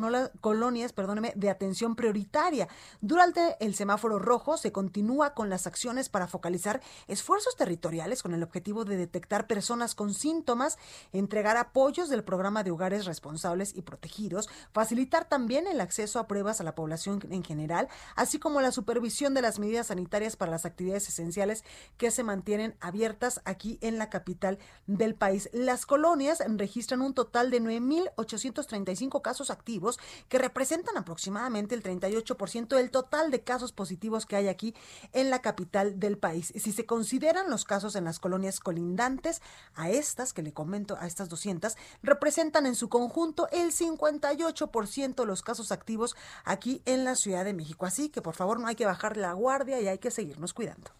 [0.41, 2.69] colonias, perdóneme, de atención prioritaria.
[3.01, 8.43] Durante el semáforo rojo se continúa con las acciones para focalizar esfuerzos territoriales con el
[8.45, 10.79] objetivo de detectar personas con síntomas,
[11.13, 16.61] entregar apoyos del programa de hogares responsables y protegidos, facilitar también el acceso a pruebas
[16.61, 20.67] a la población en general, así como la supervisión de las medidas sanitarias para las
[20.67, 21.65] actividades esenciales
[21.97, 24.42] que se mantienen abiertas aquí en la capital
[24.87, 25.49] del país.
[25.53, 32.91] Las colonias registran un total de 9.835 casos activos, que representan aproximadamente el 38% del
[32.91, 34.75] total de casos positivos que hay aquí
[35.13, 36.53] en la capital del país.
[36.57, 39.41] Si se consideran los casos en las colonias colindantes
[39.75, 45.27] a estas, que le comento, a estas 200, representan en su conjunto el 58% de
[45.27, 47.87] los casos activos aquí en la Ciudad de México.
[47.87, 50.91] Así que por favor no hay que bajar la guardia y hay que seguirnos cuidando.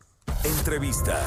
[0.45, 1.25] Entrevista.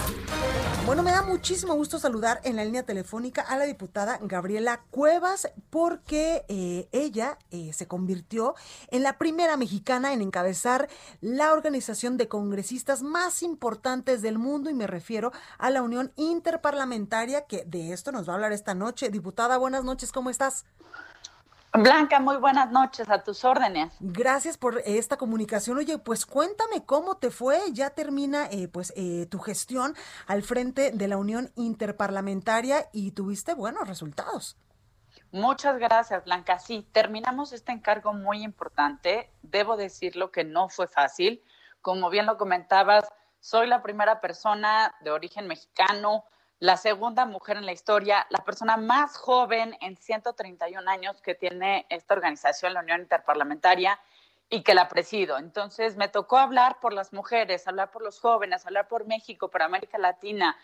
[0.85, 5.49] Bueno, me da muchísimo gusto saludar en la línea telefónica a la diputada Gabriela Cuevas
[5.69, 8.55] porque eh, ella eh, se convirtió
[8.89, 10.89] en la primera mexicana en encabezar
[11.21, 17.45] la organización de congresistas más importantes del mundo y me refiero a la Unión Interparlamentaria
[17.45, 19.09] que de esto nos va a hablar esta noche.
[19.09, 20.65] Diputada, buenas noches, ¿cómo estás?
[21.77, 23.93] Blanca, muy buenas noches, a tus órdenes.
[23.99, 25.77] Gracias por esta comunicación.
[25.77, 27.59] Oye, pues cuéntame cómo te fue.
[27.71, 29.95] Ya termina eh, pues eh, tu gestión
[30.27, 34.57] al frente de la Unión Interparlamentaria y tuviste buenos resultados.
[35.31, 36.59] Muchas gracias, Blanca.
[36.59, 39.29] Sí, terminamos este encargo muy importante.
[39.41, 41.43] Debo decirlo que no fue fácil.
[41.81, 43.05] Como bien lo comentabas,
[43.41, 46.23] soy la primera persona de origen mexicano
[46.59, 51.85] la segunda mujer en la historia, la persona más joven en 131 años que tiene
[51.89, 53.99] esta organización, la Unión Interparlamentaria,
[54.49, 55.37] y que la presido.
[55.37, 59.61] Entonces me tocó hablar por las mujeres, hablar por los jóvenes, hablar por México, por
[59.61, 60.55] América Latina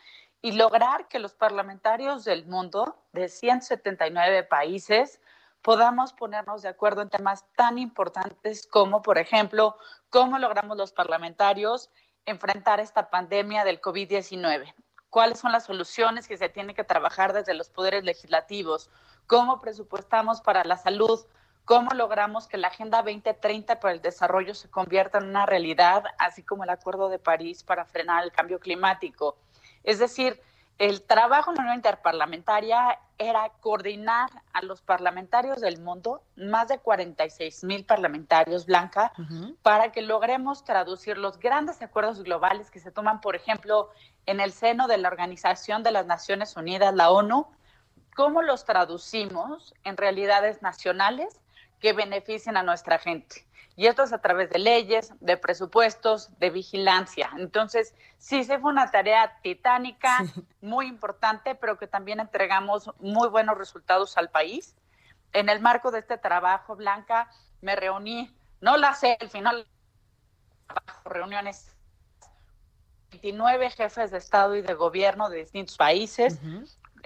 [0.42, 5.20] y lograr que los parlamentarios del mundo, de 179 países,
[5.62, 9.78] podamos ponernos de acuerdo en temas tan importantes como, por ejemplo,
[10.10, 11.92] cómo logramos los parlamentarios
[12.26, 14.74] enfrentar esta pandemia del COVID-19
[15.12, 18.90] cuáles son las soluciones que se tienen que trabajar desde los poderes legislativos,
[19.28, 21.20] cómo presupuestamos para la salud,
[21.66, 26.44] cómo logramos que la Agenda 2030 para el desarrollo se convierta en una realidad, así
[26.44, 29.38] como el Acuerdo de París para frenar el cambio climático.
[29.84, 30.42] Es decir,
[30.78, 36.80] el trabajo en la Unión Interparlamentaria era coordinar a los parlamentarios del mundo, más de
[36.80, 39.14] 46 mil parlamentarios, Blanca,
[39.62, 43.92] para que logremos traducir los grandes acuerdos globales que se toman, por ejemplo,
[44.26, 47.48] en el seno de la Organización de las Naciones Unidas, la ONU,
[48.16, 51.42] cómo los traducimos en realidades nacionales
[51.80, 53.46] que beneficien a nuestra gente.
[53.76, 57.32] Y esto es a través de leyes, de presupuestos, de vigilancia.
[57.38, 60.20] Entonces, sí, se fue una tarea titánica,
[60.62, 64.76] muy importante, pero que también entregamos muy buenos resultados al país.
[65.34, 67.30] En el marco de este trabajo, Blanca,
[67.62, 69.66] me reuní, no la sé, al final,
[71.06, 71.71] reuniones
[73.12, 76.40] 29 jefes de Estado y de gobierno de distintos países,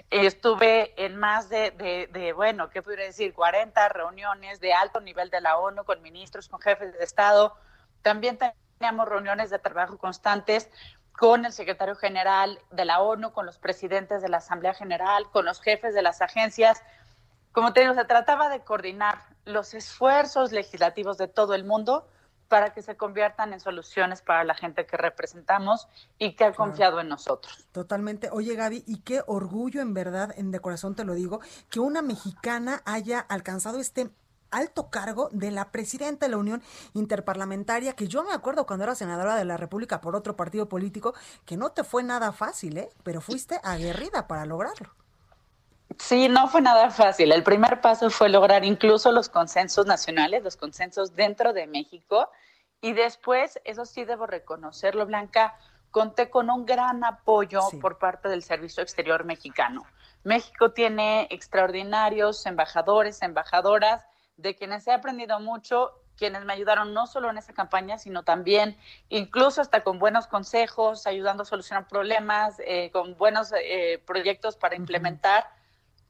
[0.08, 1.72] Estuve en más de,
[2.12, 3.34] de, bueno, ¿qué podría decir?
[3.34, 7.56] 40 reuniones de alto nivel de la ONU con ministros, con jefes de Estado.
[8.02, 8.38] También
[8.78, 10.70] teníamos reuniones de trabajo constantes
[11.12, 15.44] con el secretario general de la ONU, con los presidentes de la Asamblea General, con
[15.44, 16.84] los jefes de las agencias.
[17.50, 22.06] Como te digo, se trataba de coordinar los esfuerzos legislativos de todo el mundo
[22.48, 25.88] para que se conviertan en soluciones para la gente que representamos
[26.18, 27.66] y que ha confiado en nosotros.
[27.72, 28.28] Totalmente.
[28.30, 31.40] Oye, Gaby, y qué orgullo en verdad, en de corazón te lo digo,
[31.70, 34.10] que una mexicana haya alcanzado este
[34.50, 36.62] alto cargo de la presidenta de la Unión
[36.94, 41.14] Interparlamentaria, que yo me acuerdo cuando era senadora de la República por otro partido político,
[41.44, 42.90] que no te fue nada fácil, ¿eh?
[43.02, 44.94] pero fuiste aguerrida para lograrlo.
[45.98, 47.32] Sí, no fue nada fácil.
[47.32, 52.30] El primer paso fue lograr incluso los consensos nacionales, los consensos dentro de México.
[52.80, 55.56] Y después, eso sí debo reconocerlo, Blanca,
[55.90, 59.84] conté con un gran apoyo por parte del Servicio Exterior mexicano.
[60.24, 64.04] México tiene extraordinarios embajadores, embajadoras,
[64.36, 68.76] de quienes he aprendido mucho, quienes me ayudaron no solo en esa campaña, sino también
[69.08, 74.76] incluso hasta con buenos consejos, ayudando a solucionar problemas, eh, con buenos eh, proyectos para
[74.76, 75.55] implementar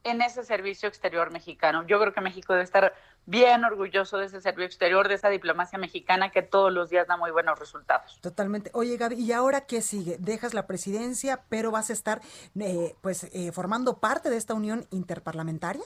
[0.07, 1.85] en ese servicio exterior mexicano.
[1.87, 2.95] Yo creo que México debe estar
[3.27, 7.17] bien orgulloso de ese servicio exterior, de esa diplomacia mexicana que todos los días da
[7.17, 8.21] muy buenos resultados.
[8.21, 8.71] Totalmente.
[8.73, 10.17] Oye, Gaby, ¿y ahora qué sigue?
[10.19, 12.21] Dejas la presidencia, pero vas a estar
[12.59, 15.83] eh, pues eh, formando parte de esta unión interparlamentaria.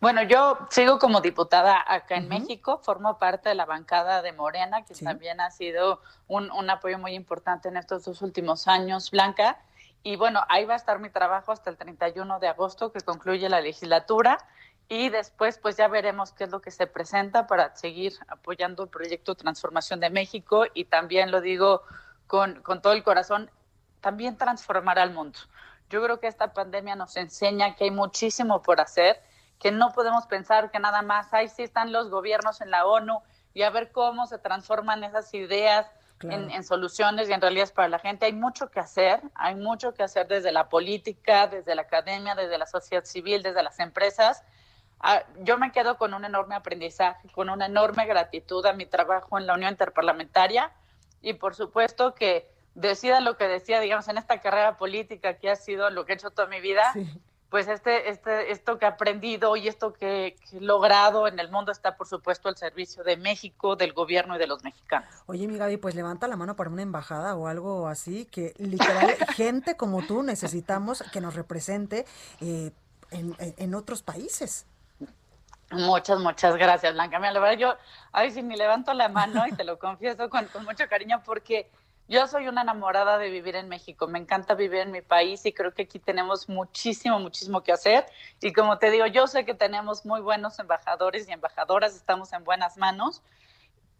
[0.00, 4.84] Bueno, yo sigo como diputada acá en México, formo parte de la bancada de Morena,
[4.84, 9.60] que también ha sido un, un apoyo muy importante en estos dos últimos años, Blanca.
[10.02, 13.48] Y bueno, ahí va a estar mi trabajo hasta el 31 de agosto, que concluye
[13.48, 14.38] la legislatura.
[14.88, 18.88] Y después, pues ya veremos qué es lo que se presenta para seguir apoyando el
[18.88, 20.64] proyecto Transformación de México.
[20.74, 21.82] Y también lo digo
[22.26, 23.50] con, con todo el corazón,
[24.00, 25.38] también transformar al mundo.
[25.88, 29.22] Yo creo que esta pandemia nos enseña que hay muchísimo por hacer,
[29.58, 33.20] que no podemos pensar que nada más, ahí sí están los gobiernos en la ONU
[33.54, 35.86] y a ver cómo se transforman esas ideas
[36.22, 38.26] en, soluciones y en realidad para la gente.
[38.26, 42.58] Hay mucho que hacer, hay mucho que hacer desde la política, desde la academia, desde
[42.58, 44.42] la sociedad civil, desde las empresas.
[45.00, 49.38] Ah, yo me quedo con un enorme aprendizaje, con una enorme gratitud a mi trabajo
[49.38, 50.70] en la Unión Interparlamentaria
[51.20, 55.56] y por supuesto que decida lo que decía, digamos, en esta carrera política que ha
[55.56, 56.94] sido lo que he hecho toda mi vida,
[57.52, 61.70] pues este, este, esto que he aprendido y esto que, he logrado en el mundo
[61.70, 65.06] está, por supuesto, al servicio de México, del gobierno y de los mexicanos.
[65.26, 69.14] Oye, mi Gaby, pues levanta la mano para una embajada o algo así, que literal,
[69.36, 72.06] gente como tú necesitamos que nos represente
[72.40, 72.70] eh,
[73.10, 74.64] en, otros países.
[75.72, 77.18] Muchas, muchas gracias, Blanca.
[77.18, 77.76] Mira, la verdad, yo,
[78.12, 81.68] ay, si me levanto la mano y te lo confieso con, con mucho cariño, porque
[82.08, 85.52] yo soy una enamorada de vivir en México, me encanta vivir en mi país y
[85.52, 88.06] creo que aquí tenemos muchísimo, muchísimo que hacer.
[88.40, 92.44] Y como te digo, yo sé que tenemos muy buenos embajadores y embajadoras, estamos en
[92.44, 93.22] buenas manos.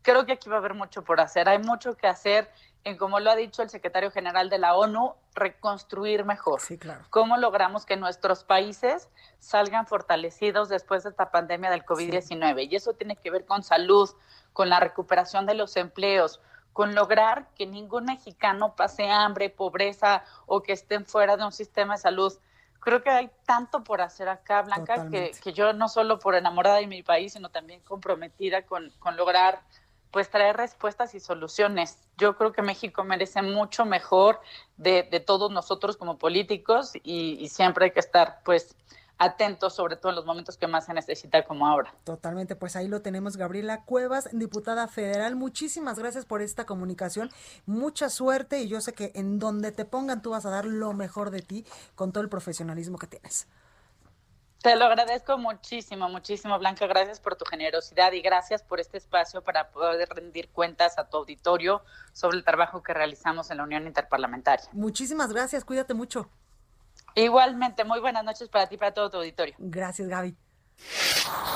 [0.03, 2.51] Creo que aquí va a haber mucho por hacer, hay mucho que hacer
[2.85, 6.61] en, como lo ha dicho el secretario general de la ONU, reconstruir mejor.
[6.61, 7.05] Sí, claro.
[7.11, 12.69] ¿Cómo logramos que nuestros países salgan fortalecidos después de esta pandemia del COVID-19?
[12.71, 14.11] Y eso tiene que ver con salud,
[14.53, 16.41] con la recuperación de los empleos,
[16.73, 21.95] con lograr que ningún mexicano pase hambre, pobreza o que estén fuera de un sistema
[21.95, 22.33] de salud.
[22.81, 26.77] Creo que hay tanto por hacer acá, Blanca, que, que, yo no solo por enamorada
[26.77, 29.63] de mi país, sino también comprometida con, con lograr
[30.11, 31.99] pues traer respuestas y soluciones.
[32.19, 34.41] Yo creo que México merece mucho mejor
[34.77, 38.77] de, de todos nosotros como políticos y, y, siempre hay que estar pues
[39.19, 41.95] atentos, sobre todo en los momentos que más se necesita como ahora.
[42.05, 45.37] Totalmente, pues ahí lo tenemos, Gabriela Cuevas, diputada federal.
[45.37, 47.31] Muchísimas gracias por esta comunicación.
[47.67, 50.93] Mucha suerte y yo sé que en donde te pongan tú vas a dar lo
[50.93, 53.47] mejor de ti con todo el profesionalismo que tienes.
[54.63, 56.87] Te lo agradezco muchísimo, muchísimo, Blanca.
[56.87, 61.17] Gracias por tu generosidad y gracias por este espacio para poder rendir cuentas a tu
[61.17, 61.83] auditorio
[62.13, 64.69] sobre el trabajo que realizamos en la Unión Interparlamentaria.
[64.71, 66.31] Muchísimas gracias, cuídate mucho.
[67.15, 69.55] Igualmente, muy buenas noches para ti y para todo tu auditorio.
[69.59, 70.37] Gracias, Gaby.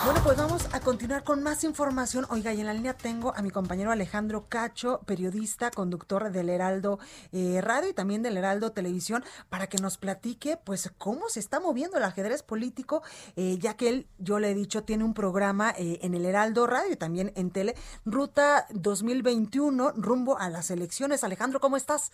[0.05, 2.27] Bueno, pues vamos a continuar con más información.
[2.31, 6.99] Oiga, y en la línea tengo a mi compañero Alejandro Cacho, periodista, conductor del Heraldo
[7.33, 11.59] eh, Radio y también del Heraldo Televisión, para que nos platique, pues, cómo se está
[11.59, 13.03] moviendo el ajedrez político,
[13.35, 16.67] eh, ya que él, yo le he dicho, tiene un programa eh, en el Heraldo
[16.67, 21.25] Radio y también en Tele, Ruta 2021, rumbo a las elecciones.
[21.25, 22.13] Alejandro, ¿cómo estás?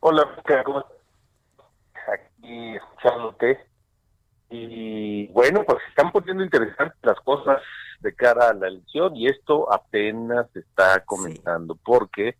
[0.00, 0.26] Hola,
[0.64, 0.99] ¿cómo estás?
[2.40, 3.60] Aquí escuchándote.
[4.50, 7.62] Y bueno, pues están poniendo interesantes las cosas
[8.00, 12.36] de cara a la elección y esto apenas está comenzando porque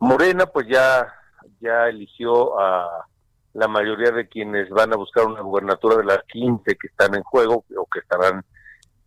[0.00, 1.14] Morena pues ya
[1.60, 3.06] ya eligió a
[3.54, 7.22] la mayoría de quienes van a buscar una gubernatura de las 15 que están en
[7.22, 8.44] juego o que estarán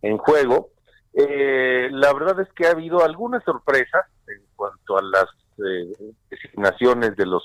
[0.02, 0.70] en juego.
[1.12, 5.26] Eh, la verdad es que ha habido algunas sorpresas en cuanto a las
[5.58, 7.42] eh, designaciones de los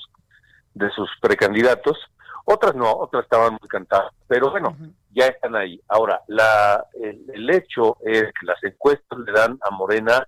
[0.74, 1.96] de sus precandidatos.
[2.44, 4.76] Otras no, otras estaban muy cantadas, pero bueno,
[5.10, 5.80] ya están ahí.
[5.88, 10.26] Ahora, la, el, hecho es que las encuestas le dan a Morena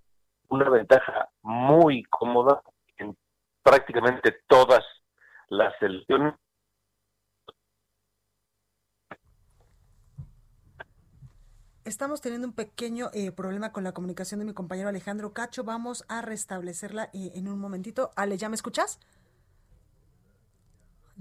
[0.49, 2.61] una ventaja muy cómoda
[2.99, 3.17] en
[3.63, 4.85] prácticamente todas
[5.49, 6.35] las elecciones.
[11.85, 15.65] Estamos teniendo un pequeño eh, problema con la comunicación de mi compañero Alejandro Cacho.
[15.65, 18.13] Vamos a restablecerla eh, en un momentito.
[18.15, 19.01] Ale, ¿ya me escuchas?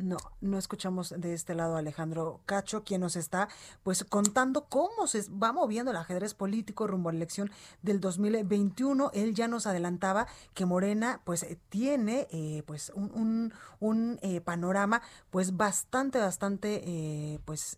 [0.01, 3.49] No, no escuchamos de este lado a Alejandro Cacho, quien nos está
[3.83, 9.11] pues contando cómo se va moviendo el ajedrez político rumbo a la elección del 2021.
[9.13, 15.01] Él ya nos adelantaba que Morena pues tiene eh, pues un, un, un eh, panorama
[15.29, 17.77] pues bastante, bastante eh, pues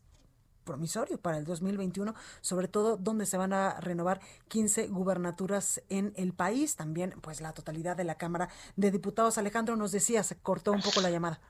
[0.64, 6.34] promisorio para el 2021, sobre todo donde se van a renovar 15 gubernaturas en el
[6.34, 9.38] país, también pues la totalidad de la Cámara de Diputados.
[9.38, 11.42] Alejandro nos decía, se cortó un poco la llamada.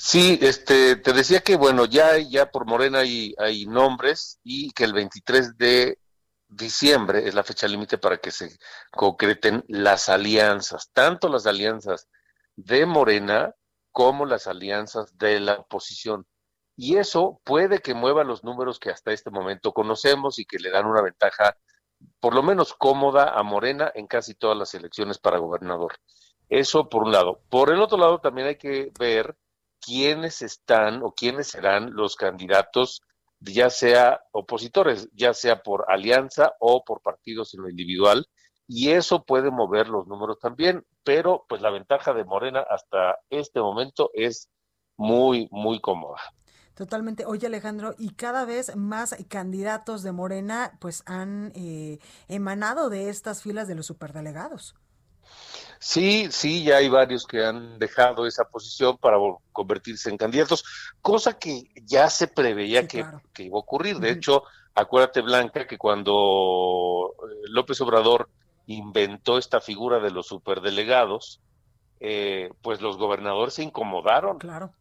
[0.00, 4.84] Sí, este, te decía que bueno, ya, ya por Morena hay, hay nombres y que
[4.84, 5.98] el 23 de
[6.46, 8.56] diciembre es la fecha límite para que se
[8.92, 12.08] concreten las alianzas, tanto las alianzas
[12.54, 13.54] de Morena
[13.90, 16.26] como las alianzas de la oposición
[16.76, 20.70] y eso puede que mueva los números que hasta este momento conocemos y que le
[20.70, 21.56] dan una ventaja
[22.20, 25.96] por lo menos cómoda a Morena en casi todas las elecciones para gobernador.
[26.48, 27.40] Eso por un lado.
[27.48, 29.36] Por el otro lado también hay que ver
[29.80, 33.02] quiénes están o quiénes serán los candidatos,
[33.40, 38.26] ya sea opositores, ya sea por alianza o por partidos en lo individual,
[38.66, 43.60] y eso puede mover los números también, pero pues la ventaja de Morena hasta este
[43.60, 44.50] momento es
[44.98, 46.20] muy, muy cómoda.
[46.74, 47.24] Totalmente.
[47.24, 51.98] Oye Alejandro, y cada vez más candidatos de Morena pues han eh,
[52.28, 54.76] emanado de estas filas de los superdelegados.
[55.80, 59.16] Sí, sí, ya hay varios que han dejado esa posición para
[59.52, 60.64] convertirse en candidatos,
[61.00, 63.98] cosa que ya se preveía que, que, iba a ocurrir.
[63.98, 64.42] De hecho,
[64.74, 68.28] acuérdate Blanca que cuando eh, López Obrador
[68.66, 71.40] inventó esta figura de los superdelegados,
[72.00, 74.38] eh, pues los gobernadores se incomodaron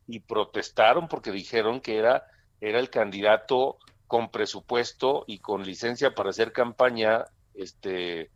[0.08, 2.26] y protestaron porque dijeron que era,
[2.62, 7.26] era el candidato con presupuesto y con licencia para hacer campaña
[7.56, 8.30] este,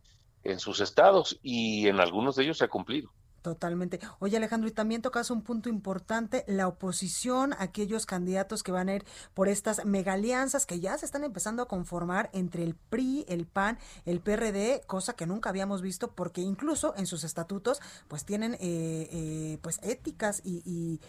[0.44, 3.10] en sus estados y en algunos de ellos se ha cumplido.
[3.42, 3.98] Totalmente.
[4.20, 8.94] Oye Alejandro, y también tocas un punto importante, la oposición, aquellos candidatos que van a
[8.94, 13.46] ir por estas megalianzas que ya se están empezando a conformar entre el PRI, el
[13.46, 18.54] PAN, el PRD, cosa que nunca habíamos visto porque incluso en sus estatutos pues tienen
[18.54, 21.00] eh, eh, pues éticas y, y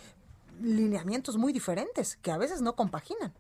[0.60, 3.32] lineamientos muy diferentes que a veces no compaginan.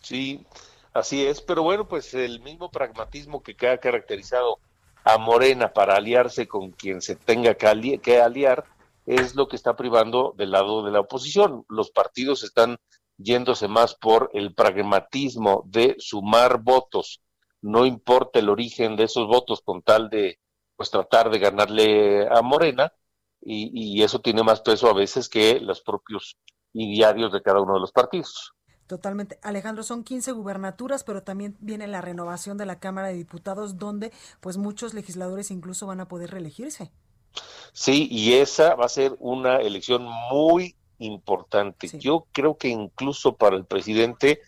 [0.00, 0.46] Sí,
[0.94, 4.58] así es, pero bueno, pues el mismo pragmatismo que ha caracterizado
[5.04, 8.64] a Morena para aliarse con quien se tenga que, aliar
[9.06, 11.64] es lo que está privando del lado de la oposición.
[11.68, 12.78] Los partidos están
[13.16, 17.20] yéndose más por el pragmatismo de sumar votos,
[17.60, 20.38] no importa el origen de esos votos con tal de
[20.76, 22.92] pues tratar de ganarle a Morena
[23.40, 26.36] y, y eso tiene más peso a veces que los propios
[26.72, 28.54] diarios de cada uno de los partidos.
[28.86, 29.38] Totalmente.
[29.42, 34.12] Alejandro, son 15 gubernaturas, pero también viene la renovación de la Cámara de Diputados, donde
[34.40, 36.92] pues muchos legisladores incluso van a poder reelegirse.
[37.72, 41.88] Sí, y esa va a ser una elección muy importante.
[41.98, 44.40] Yo creo que incluso para el presidente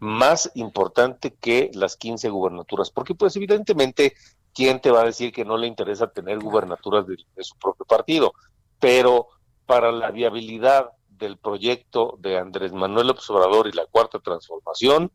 [0.00, 4.14] más importante que las 15 gubernaturas, porque pues evidentemente,
[4.52, 8.32] ¿quién te va a decir que no le interesa tener gubernaturas de su propio partido?
[8.80, 9.28] Pero
[9.64, 10.90] para la viabilidad
[11.22, 15.12] del proyecto de Andrés Manuel Obrador y la Cuarta Transformación,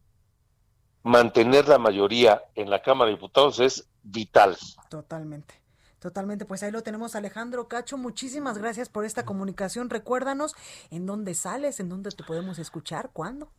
[1.03, 4.57] mantener la mayoría en la Cámara de Diputados es vital.
[4.89, 5.61] Totalmente.
[5.99, 9.89] Totalmente, pues ahí lo tenemos Alejandro Cacho, muchísimas gracias por esta comunicación.
[9.89, 10.55] Recuérdanos
[10.91, 13.49] en dónde sales, en dónde te podemos escuchar, cuándo.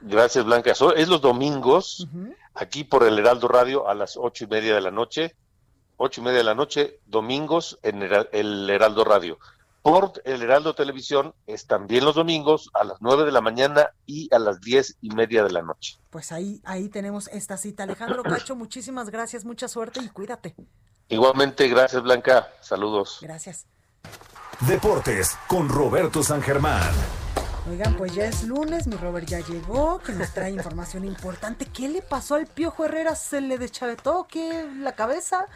[0.00, 2.08] Gracias Blanca, es los domingos,
[2.54, 5.36] aquí por el Heraldo Radio a las ocho y media de la noche,
[5.98, 9.38] ocho y media de la noche, domingos en el Heraldo Radio
[9.82, 14.32] por el Heraldo Televisión es también los domingos a las 9 de la mañana y
[14.32, 15.98] a las diez y media de la noche.
[16.10, 17.82] Pues ahí, ahí tenemos esta cita.
[17.82, 20.54] Alejandro Cacho, muchísimas gracias, mucha suerte y cuídate.
[21.08, 23.18] Igualmente, gracias Blanca, saludos.
[23.20, 23.66] Gracias.
[24.60, 26.92] Deportes con Roberto San Germán.
[27.70, 31.66] Oigan, pues ya es lunes, mi Robert ya llegó, que nos trae información importante.
[31.66, 33.14] ¿Qué le pasó al Piojo Herrera?
[33.14, 35.46] ¿Se le deschavetó qué la cabeza?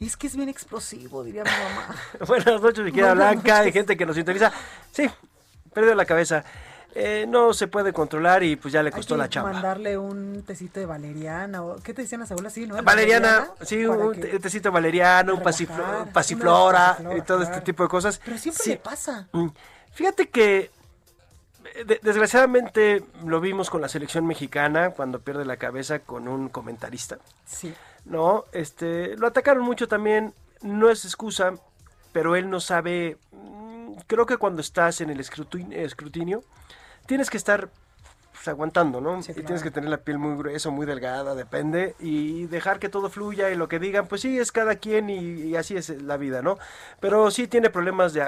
[0.00, 1.96] Y es que es bien explosivo, diría mi mamá.
[2.26, 3.60] Buenas noches, mi querida Blanca.
[3.60, 4.52] Hay gente que nos sintoniza.
[4.92, 5.10] Sí,
[5.72, 6.44] perdió la cabeza.
[6.94, 9.52] Eh, no se puede controlar y pues ya le costó la chamba.
[9.52, 12.82] mandarle un tecito de valeriana o qué te decían las abuelas, sí, ¿no?
[12.82, 18.20] Valeriana, sí, un tecito de valeriana, un pasiflora y todo este tipo de cosas.
[18.24, 19.28] Pero siempre le pasa.
[19.32, 19.48] Mm.
[19.92, 20.70] Fíjate que
[22.02, 27.18] desgraciadamente lo vimos con la selección mexicana cuando pierde la cabeza con un comentarista.
[27.46, 27.74] Sí.
[28.04, 28.44] ¿No?
[28.52, 31.54] Este, lo atacaron mucho también, no es excusa,
[32.12, 36.42] pero él no sabe, mm, creo que cuando estás en el escrutinio,
[37.06, 37.70] tienes que estar
[38.32, 39.20] pues, aguantando, ¿no?
[39.20, 43.10] y tienes que tener la piel muy gruesa, muy delgada, depende, y dejar que todo
[43.10, 46.16] fluya y lo que digan, pues sí, es cada quien y, y así es la
[46.16, 46.58] vida, ¿no?
[47.00, 48.22] Pero sí tiene problemas de,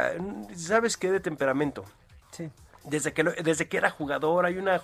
[0.56, 1.10] ¿sabes qué?
[1.10, 1.84] De temperamento.
[2.32, 2.50] Sí
[2.90, 4.82] desde que desde que era jugador hay una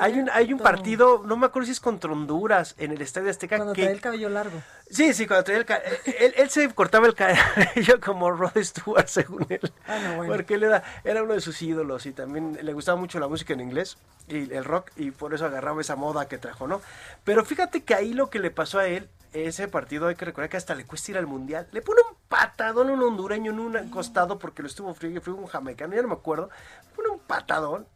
[0.00, 3.30] hay un hay un partido no me acuerdo si es contra Honduras en el Estadio
[3.30, 4.62] Azteca cuando traía el cabello largo.
[4.90, 9.06] Sí sí cuando traía el cabello él, él, se cortaba el cabello como Rod Stewart
[9.06, 9.72] según él.
[9.86, 10.32] Ah, no, bueno.
[10.32, 13.52] porque él era era uno de sus ídolos y también le gustaba mucho la música
[13.52, 16.80] en inglés y el rock y por eso agarraba esa moda que trajo no
[17.22, 19.08] pero fíjate que ahí lo que le pasó a él
[19.44, 21.68] ese partido hay que recordar que hasta le cuesta ir al mundial.
[21.72, 25.34] Le pone un patadón a un hondureño en un costado porque lo estuvo frío, fue
[25.34, 26.48] un jamaicano, ya no me acuerdo.
[26.94, 27.86] Pone un patadón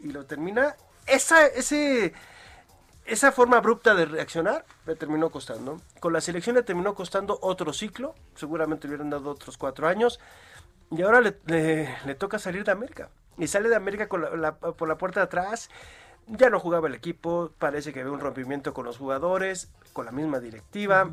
[0.00, 0.76] y lo termina.
[1.06, 2.12] Esa, ese,
[3.04, 5.80] esa forma abrupta de reaccionar le terminó costando.
[6.00, 10.20] Con la selección le terminó costando otro ciclo, seguramente le hubieran dado otros cuatro años.
[10.90, 11.36] Y ahora le,
[12.04, 13.08] le, toca salir de América.
[13.36, 15.70] Y sale de América con la, por la puerta de atrás
[16.26, 20.12] ya no jugaba el equipo, parece que había un rompimiento con los jugadores, con la
[20.12, 21.10] misma directiva.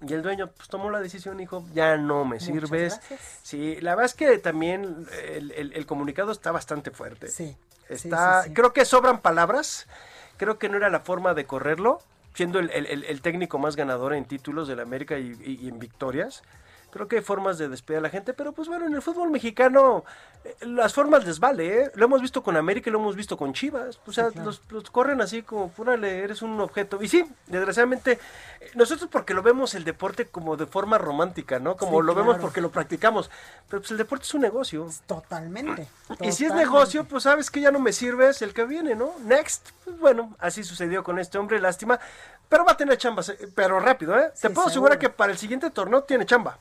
[0.00, 3.00] Y el dueño pues tomó la decisión, dijo, ya no me sirves.
[3.42, 7.28] Sí, la verdad es que también el, comunicado está bastante fuerte.
[7.28, 7.56] Sí.
[7.88, 9.86] Está, creo que sobran palabras,
[10.36, 12.00] creo que no era la forma de correrlo,
[12.34, 16.42] siendo el, técnico más ganador en títulos de la América y en victorias
[16.90, 19.30] creo que hay formas de despedir a la gente, pero pues bueno, en el fútbol
[19.30, 20.04] mexicano
[20.44, 21.90] eh, las formas les vale, ¿eh?
[21.94, 24.00] Lo hemos visto con América y lo hemos visto con Chivas.
[24.06, 24.60] O sea, los,
[24.90, 27.02] corren así como, púrale, eres un objeto.
[27.02, 28.18] Y sí, desgraciadamente,
[28.60, 31.76] eh, nosotros porque lo vemos el deporte como de forma romántica, ¿no?
[31.76, 33.30] Como lo vemos porque lo practicamos.
[33.68, 34.88] Pero pues el deporte es un negocio.
[35.06, 35.88] Totalmente.
[36.20, 39.12] Y si es negocio, pues sabes que ya no me sirves el que viene, ¿no?
[39.24, 39.70] Next.
[39.84, 42.00] Pues bueno, así sucedió con este hombre, lástima.
[42.48, 43.22] Pero va a tener chamba,
[43.54, 44.32] pero rápido, ¿eh?
[44.40, 46.58] Te puedo asegurar que para el siguiente torneo tiene chamba.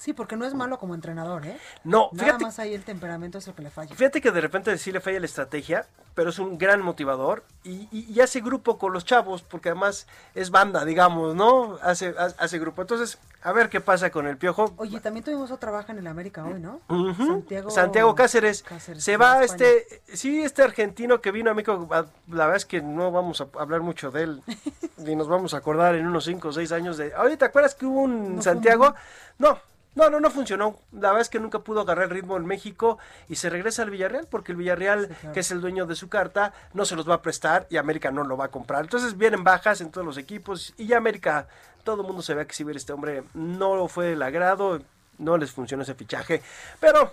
[0.00, 1.58] Sí, porque no es malo como entrenador, ¿eh?
[1.84, 3.94] No, Nada más ahí el temperamento es lo que le falla.
[3.94, 7.86] Fíjate que de repente sí le falla la estrategia, pero es un gran motivador y,
[7.92, 11.78] y, hace grupo con los chavos, porque además es banda, digamos, ¿no?
[11.82, 12.80] Hace, hace grupo.
[12.80, 14.72] Entonces, a ver qué pasa con el piojo.
[14.78, 16.80] Oye, también tuvimos otra baja en el América hoy, ¿no?
[17.16, 18.64] Santiago, Santiago Cáceres.
[18.96, 21.86] Se va este, sí, este argentino que vino a México.
[21.90, 24.42] La verdad es que no vamos a hablar mucho de él,
[24.96, 27.14] ni nos vamos a acordar en unos 5 o 6 años de.
[27.16, 28.94] Oye, ¿te acuerdas que hubo un Santiago?
[29.38, 29.58] No,
[29.94, 30.76] no, no, no funcionó.
[30.92, 33.90] La verdad es que nunca pudo agarrar el ritmo en México y se regresa al
[33.90, 37.14] Villarreal porque el Villarreal, que es el dueño de su carta, no se los va
[37.14, 38.82] a prestar y América no lo va a comprar.
[38.82, 41.48] Entonces vienen bajas en todos los equipos y ya América,
[41.82, 44.80] todo el mundo se ve que si ver este hombre no fue el agrado,
[45.18, 46.40] no les funcionó ese fichaje.
[46.78, 47.10] Pero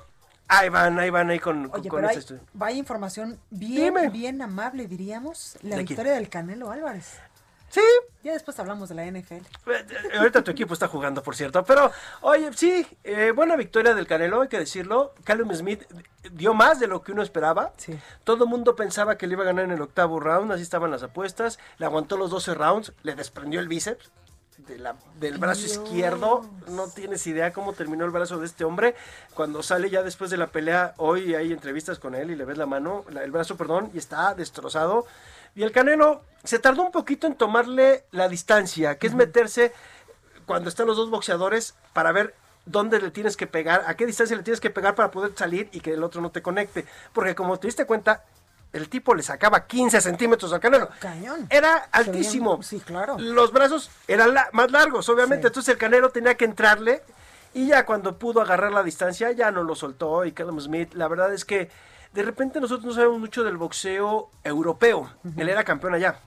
[0.48, 4.88] ahí van, ahí van ahí con, Oye, con pero hay, vaya información bien, bien amable,
[4.88, 7.20] diríamos, la victoria del Canelo Álvarez.
[7.70, 7.82] Sí.
[8.24, 9.36] Ya después hablamos de la NFL.
[9.36, 11.64] Eh, ahorita tu equipo está jugando, por cierto.
[11.64, 11.92] Pero,
[12.22, 15.14] oye, sí, eh, buena victoria del Canelo, hay que decirlo.
[15.24, 15.84] Callum Smith
[16.32, 17.74] dio más de lo que uno esperaba.
[17.78, 17.98] Sí.
[18.24, 20.92] Todo el mundo pensaba que le iba a ganar en el octavo round, así estaban
[20.92, 21.60] las apuestas.
[21.78, 24.10] Le aguantó los 12 rounds, le desprendió el bíceps.
[25.20, 28.96] del brazo izquierdo, no tienes idea cómo terminó el brazo de este hombre.
[29.36, 32.58] Cuando sale ya después de la pelea, hoy hay entrevistas con él y le ves
[32.58, 35.06] la mano, el brazo, perdón, y está destrozado.
[35.58, 39.74] Y el Canelo se tardó un poquito en tomarle la distancia, que es meterse
[40.46, 42.36] cuando están los dos boxeadores para ver
[42.68, 45.68] dónde le tienes que pegar, a qué distancia le tienes que pegar para poder salir
[45.72, 46.86] y que el otro no te conecte.
[47.12, 48.24] Porque como te diste cuenta,
[48.72, 50.90] el tipo le sacaba 15 centímetros al Canelo.
[51.00, 51.48] Cañón.
[51.50, 52.62] Era altísimo.
[52.62, 53.18] Sí, claro.
[53.18, 55.48] Los brazos eran más largos, obviamente.
[55.48, 57.02] Entonces el Canelo tenía que entrarle
[57.56, 60.24] y ya cuando pudo agarrar la distancia ya no lo soltó.
[60.24, 61.72] Y Callum Smith, la verdad es que
[62.14, 65.10] de repente nosotros no sabemos mucho del boxeo europeo.
[65.36, 66.20] Él era campeón allá.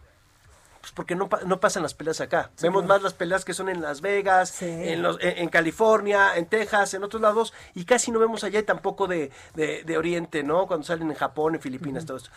[0.80, 2.50] Pues porque no, no pasan las peleas acá.
[2.62, 6.94] Vemos más las peleas que son en Las Vegas, en, los, en, California, en Texas,
[6.94, 10.66] en otros lados, y casi no vemos allá y tampoco de, de, Oriente, ¿no?
[10.66, 12.30] Cuando salen en Japón, en Filipinas, todo esto.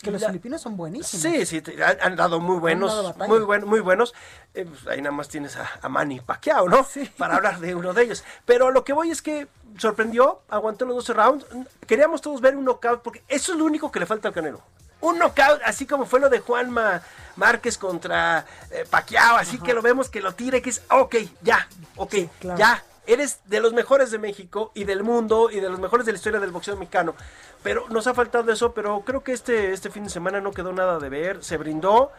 [0.00, 1.22] Que los filipinos son buenísimos.
[1.22, 1.62] Sí, sí,
[2.00, 4.14] han, dado muy buenos, muy, muy buenos.
[4.54, 6.84] Eh, pues, ahí nada más tienes a, a Manny Pacquiao, ¿no?
[6.84, 7.10] Sí.
[7.18, 8.22] Para hablar de uno de ellos.
[8.44, 11.46] Pero lo que voy es que sorprendió, aguantó los 12 rounds.
[11.86, 14.62] Queríamos todos ver un knockout porque eso es lo único que le falta al Canelo.
[15.00, 17.02] Un knockout, así como fue lo de Juanma
[17.36, 21.68] Márquez contra eh, Pacquiao, así que lo vemos que lo tire, que es, ok, ya,
[21.96, 22.14] ok,
[22.56, 26.12] ya, eres de los mejores de México y del mundo y de los mejores de
[26.12, 27.14] la historia del boxeo mexicano.
[27.62, 30.72] Pero nos ha faltado eso, pero creo que este, este fin de semana no quedó
[30.72, 31.42] nada de ver.
[31.42, 32.12] Se brindó.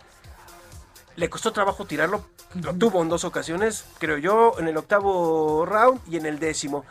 [1.16, 2.26] Le costó trabajo tirarlo.
[2.62, 6.86] Lo tuvo en dos ocasiones, creo yo, en el octavo round y en el décimo.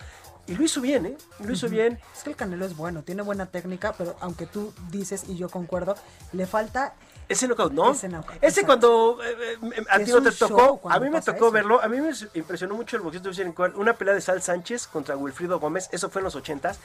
[0.47, 1.17] Y lo hizo bien, ¿eh?
[1.41, 1.99] Lo hizo bien.
[2.17, 5.49] Es que el Canelo es bueno, tiene buena técnica, pero aunque tú dices, y yo
[5.51, 5.95] concuerdo,
[6.33, 6.95] le falta
[7.29, 7.95] ese knockout, ¿no?
[8.41, 11.89] Ese, cuando eh, eh, a ti no te tocó, a mí me tocó verlo, a
[11.89, 15.89] mí me impresionó mucho el boxeo de una pelea de Sal Sánchez contra Wilfrido Gómez,
[15.93, 16.79] eso fue en los ochentas,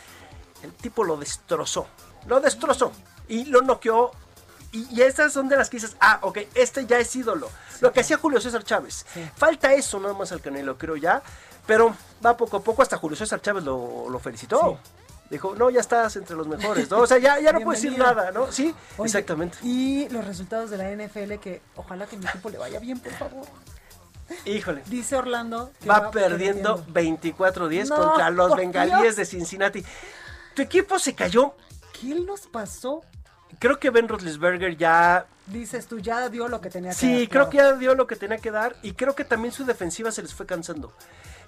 [0.62, 1.88] el tipo lo destrozó,
[2.28, 2.92] lo destrozó
[3.28, 4.12] y lo noqueó
[4.72, 7.48] Y, esas son de las que dices, ah, ok, este ya es ídolo.
[7.80, 9.06] Lo que hacía Julio César Chávez.
[9.36, 11.22] Falta eso nada más al Canelo, creo ya.
[11.68, 14.80] Pero va poco a poco, hasta Julio César Chávez lo, lo felicitó.
[15.30, 17.00] Dijo, no, ya estás entre los mejores, ¿no?
[17.00, 18.52] O sea, ya, ya no puedes decir nada, ¿no?
[18.52, 19.58] Sí, Oye, exactamente.
[19.64, 23.14] Y los resultados de la NFL, que ojalá que mi equipo le vaya bien, por
[23.14, 23.46] favor.
[24.46, 24.84] Híjole.
[24.88, 29.16] Dice Orlando que Va, perdiendo 24-10 No, contra los bengalíes Dios.
[29.16, 29.84] de Cincinnati.
[30.56, 31.56] Tu equipo se cayó.
[32.00, 33.02] ¿Qué nos pasó?
[33.60, 37.30] Creo que Ben Roethlisberger ya Dices tú, ya dio lo que tenía que Sí, dar,
[37.30, 37.50] creo claro.
[37.50, 40.22] que ya dio lo que tenía que dar y creo que también su defensiva se
[40.22, 40.94] les fue cansando.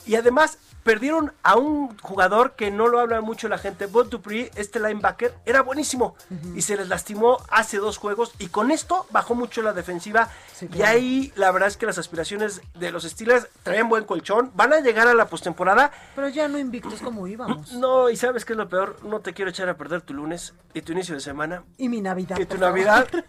[0.06, 4.52] Y además perdieron a un jugador que no lo habla mucho la gente, Bud Dupree,
[4.56, 6.16] este linebacker, era buenísimo
[6.54, 10.30] y se les lastimó hace dos juegos y con esto bajó mucho la defensiva
[10.62, 10.92] y claro.
[10.92, 14.80] ahí la verdad es que las aspiraciones de los Steelers traen buen colchón, van a
[14.80, 15.92] llegar a la postemporada.
[16.14, 17.74] Pero ya no invictos como íbamos.
[17.74, 20.54] No, y sabes qué es lo peor, no te quiero echar a perder tu lunes
[20.76, 22.38] y tu inicio de semana Y mi Navidad.
[22.40, 22.70] y tu favor.
[22.70, 23.08] Navidad.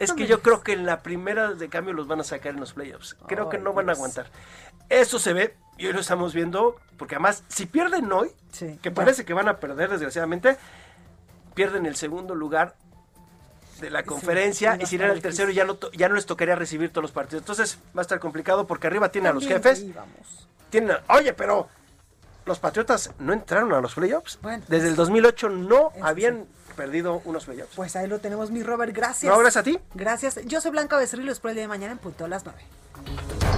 [0.00, 2.54] Es No que yo creo que en la primera de cambio los van a sacar
[2.54, 3.16] en los playoffs.
[3.26, 4.30] Creo que no van a aguantar.
[4.88, 8.90] Eso se ve y hoy lo estamos viendo, porque además, si pierden hoy, Sí, que
[8.90, 8.94] ya.
[8.94, 10.56] parece que van a perder desgraciadamente,
[11.54, 12.74] pierden el segundo lugar
[13.80, 16.56] de la conferencia sí, y si eran el tercero ya no, ya no les tocaría
[16.56, 17.42] recibir todos los partidos.
[17.42, 19.86] Entonces va a estar complicado porque arriba tienen a los También jefes.
[20.70, 21.68] Tienen a- oye, pero
[22.44, 24.38] los Patriotas no entraron a los playoffs.
[24.42, 27.74] Bueno, Desde el 2008 no habían perdido unos playoffs.
[27.76, 28.92] Pues ahí lo tenemos, mi Robert.
[28.94, 29.32] Gracias.
[29.32, 29.78] No, gracias a ti.
[29.94, 30.40] Gracias.
[30.46, 33.57] Yo soy Blanca Becerril, los por el día de mañana en punto a las 9.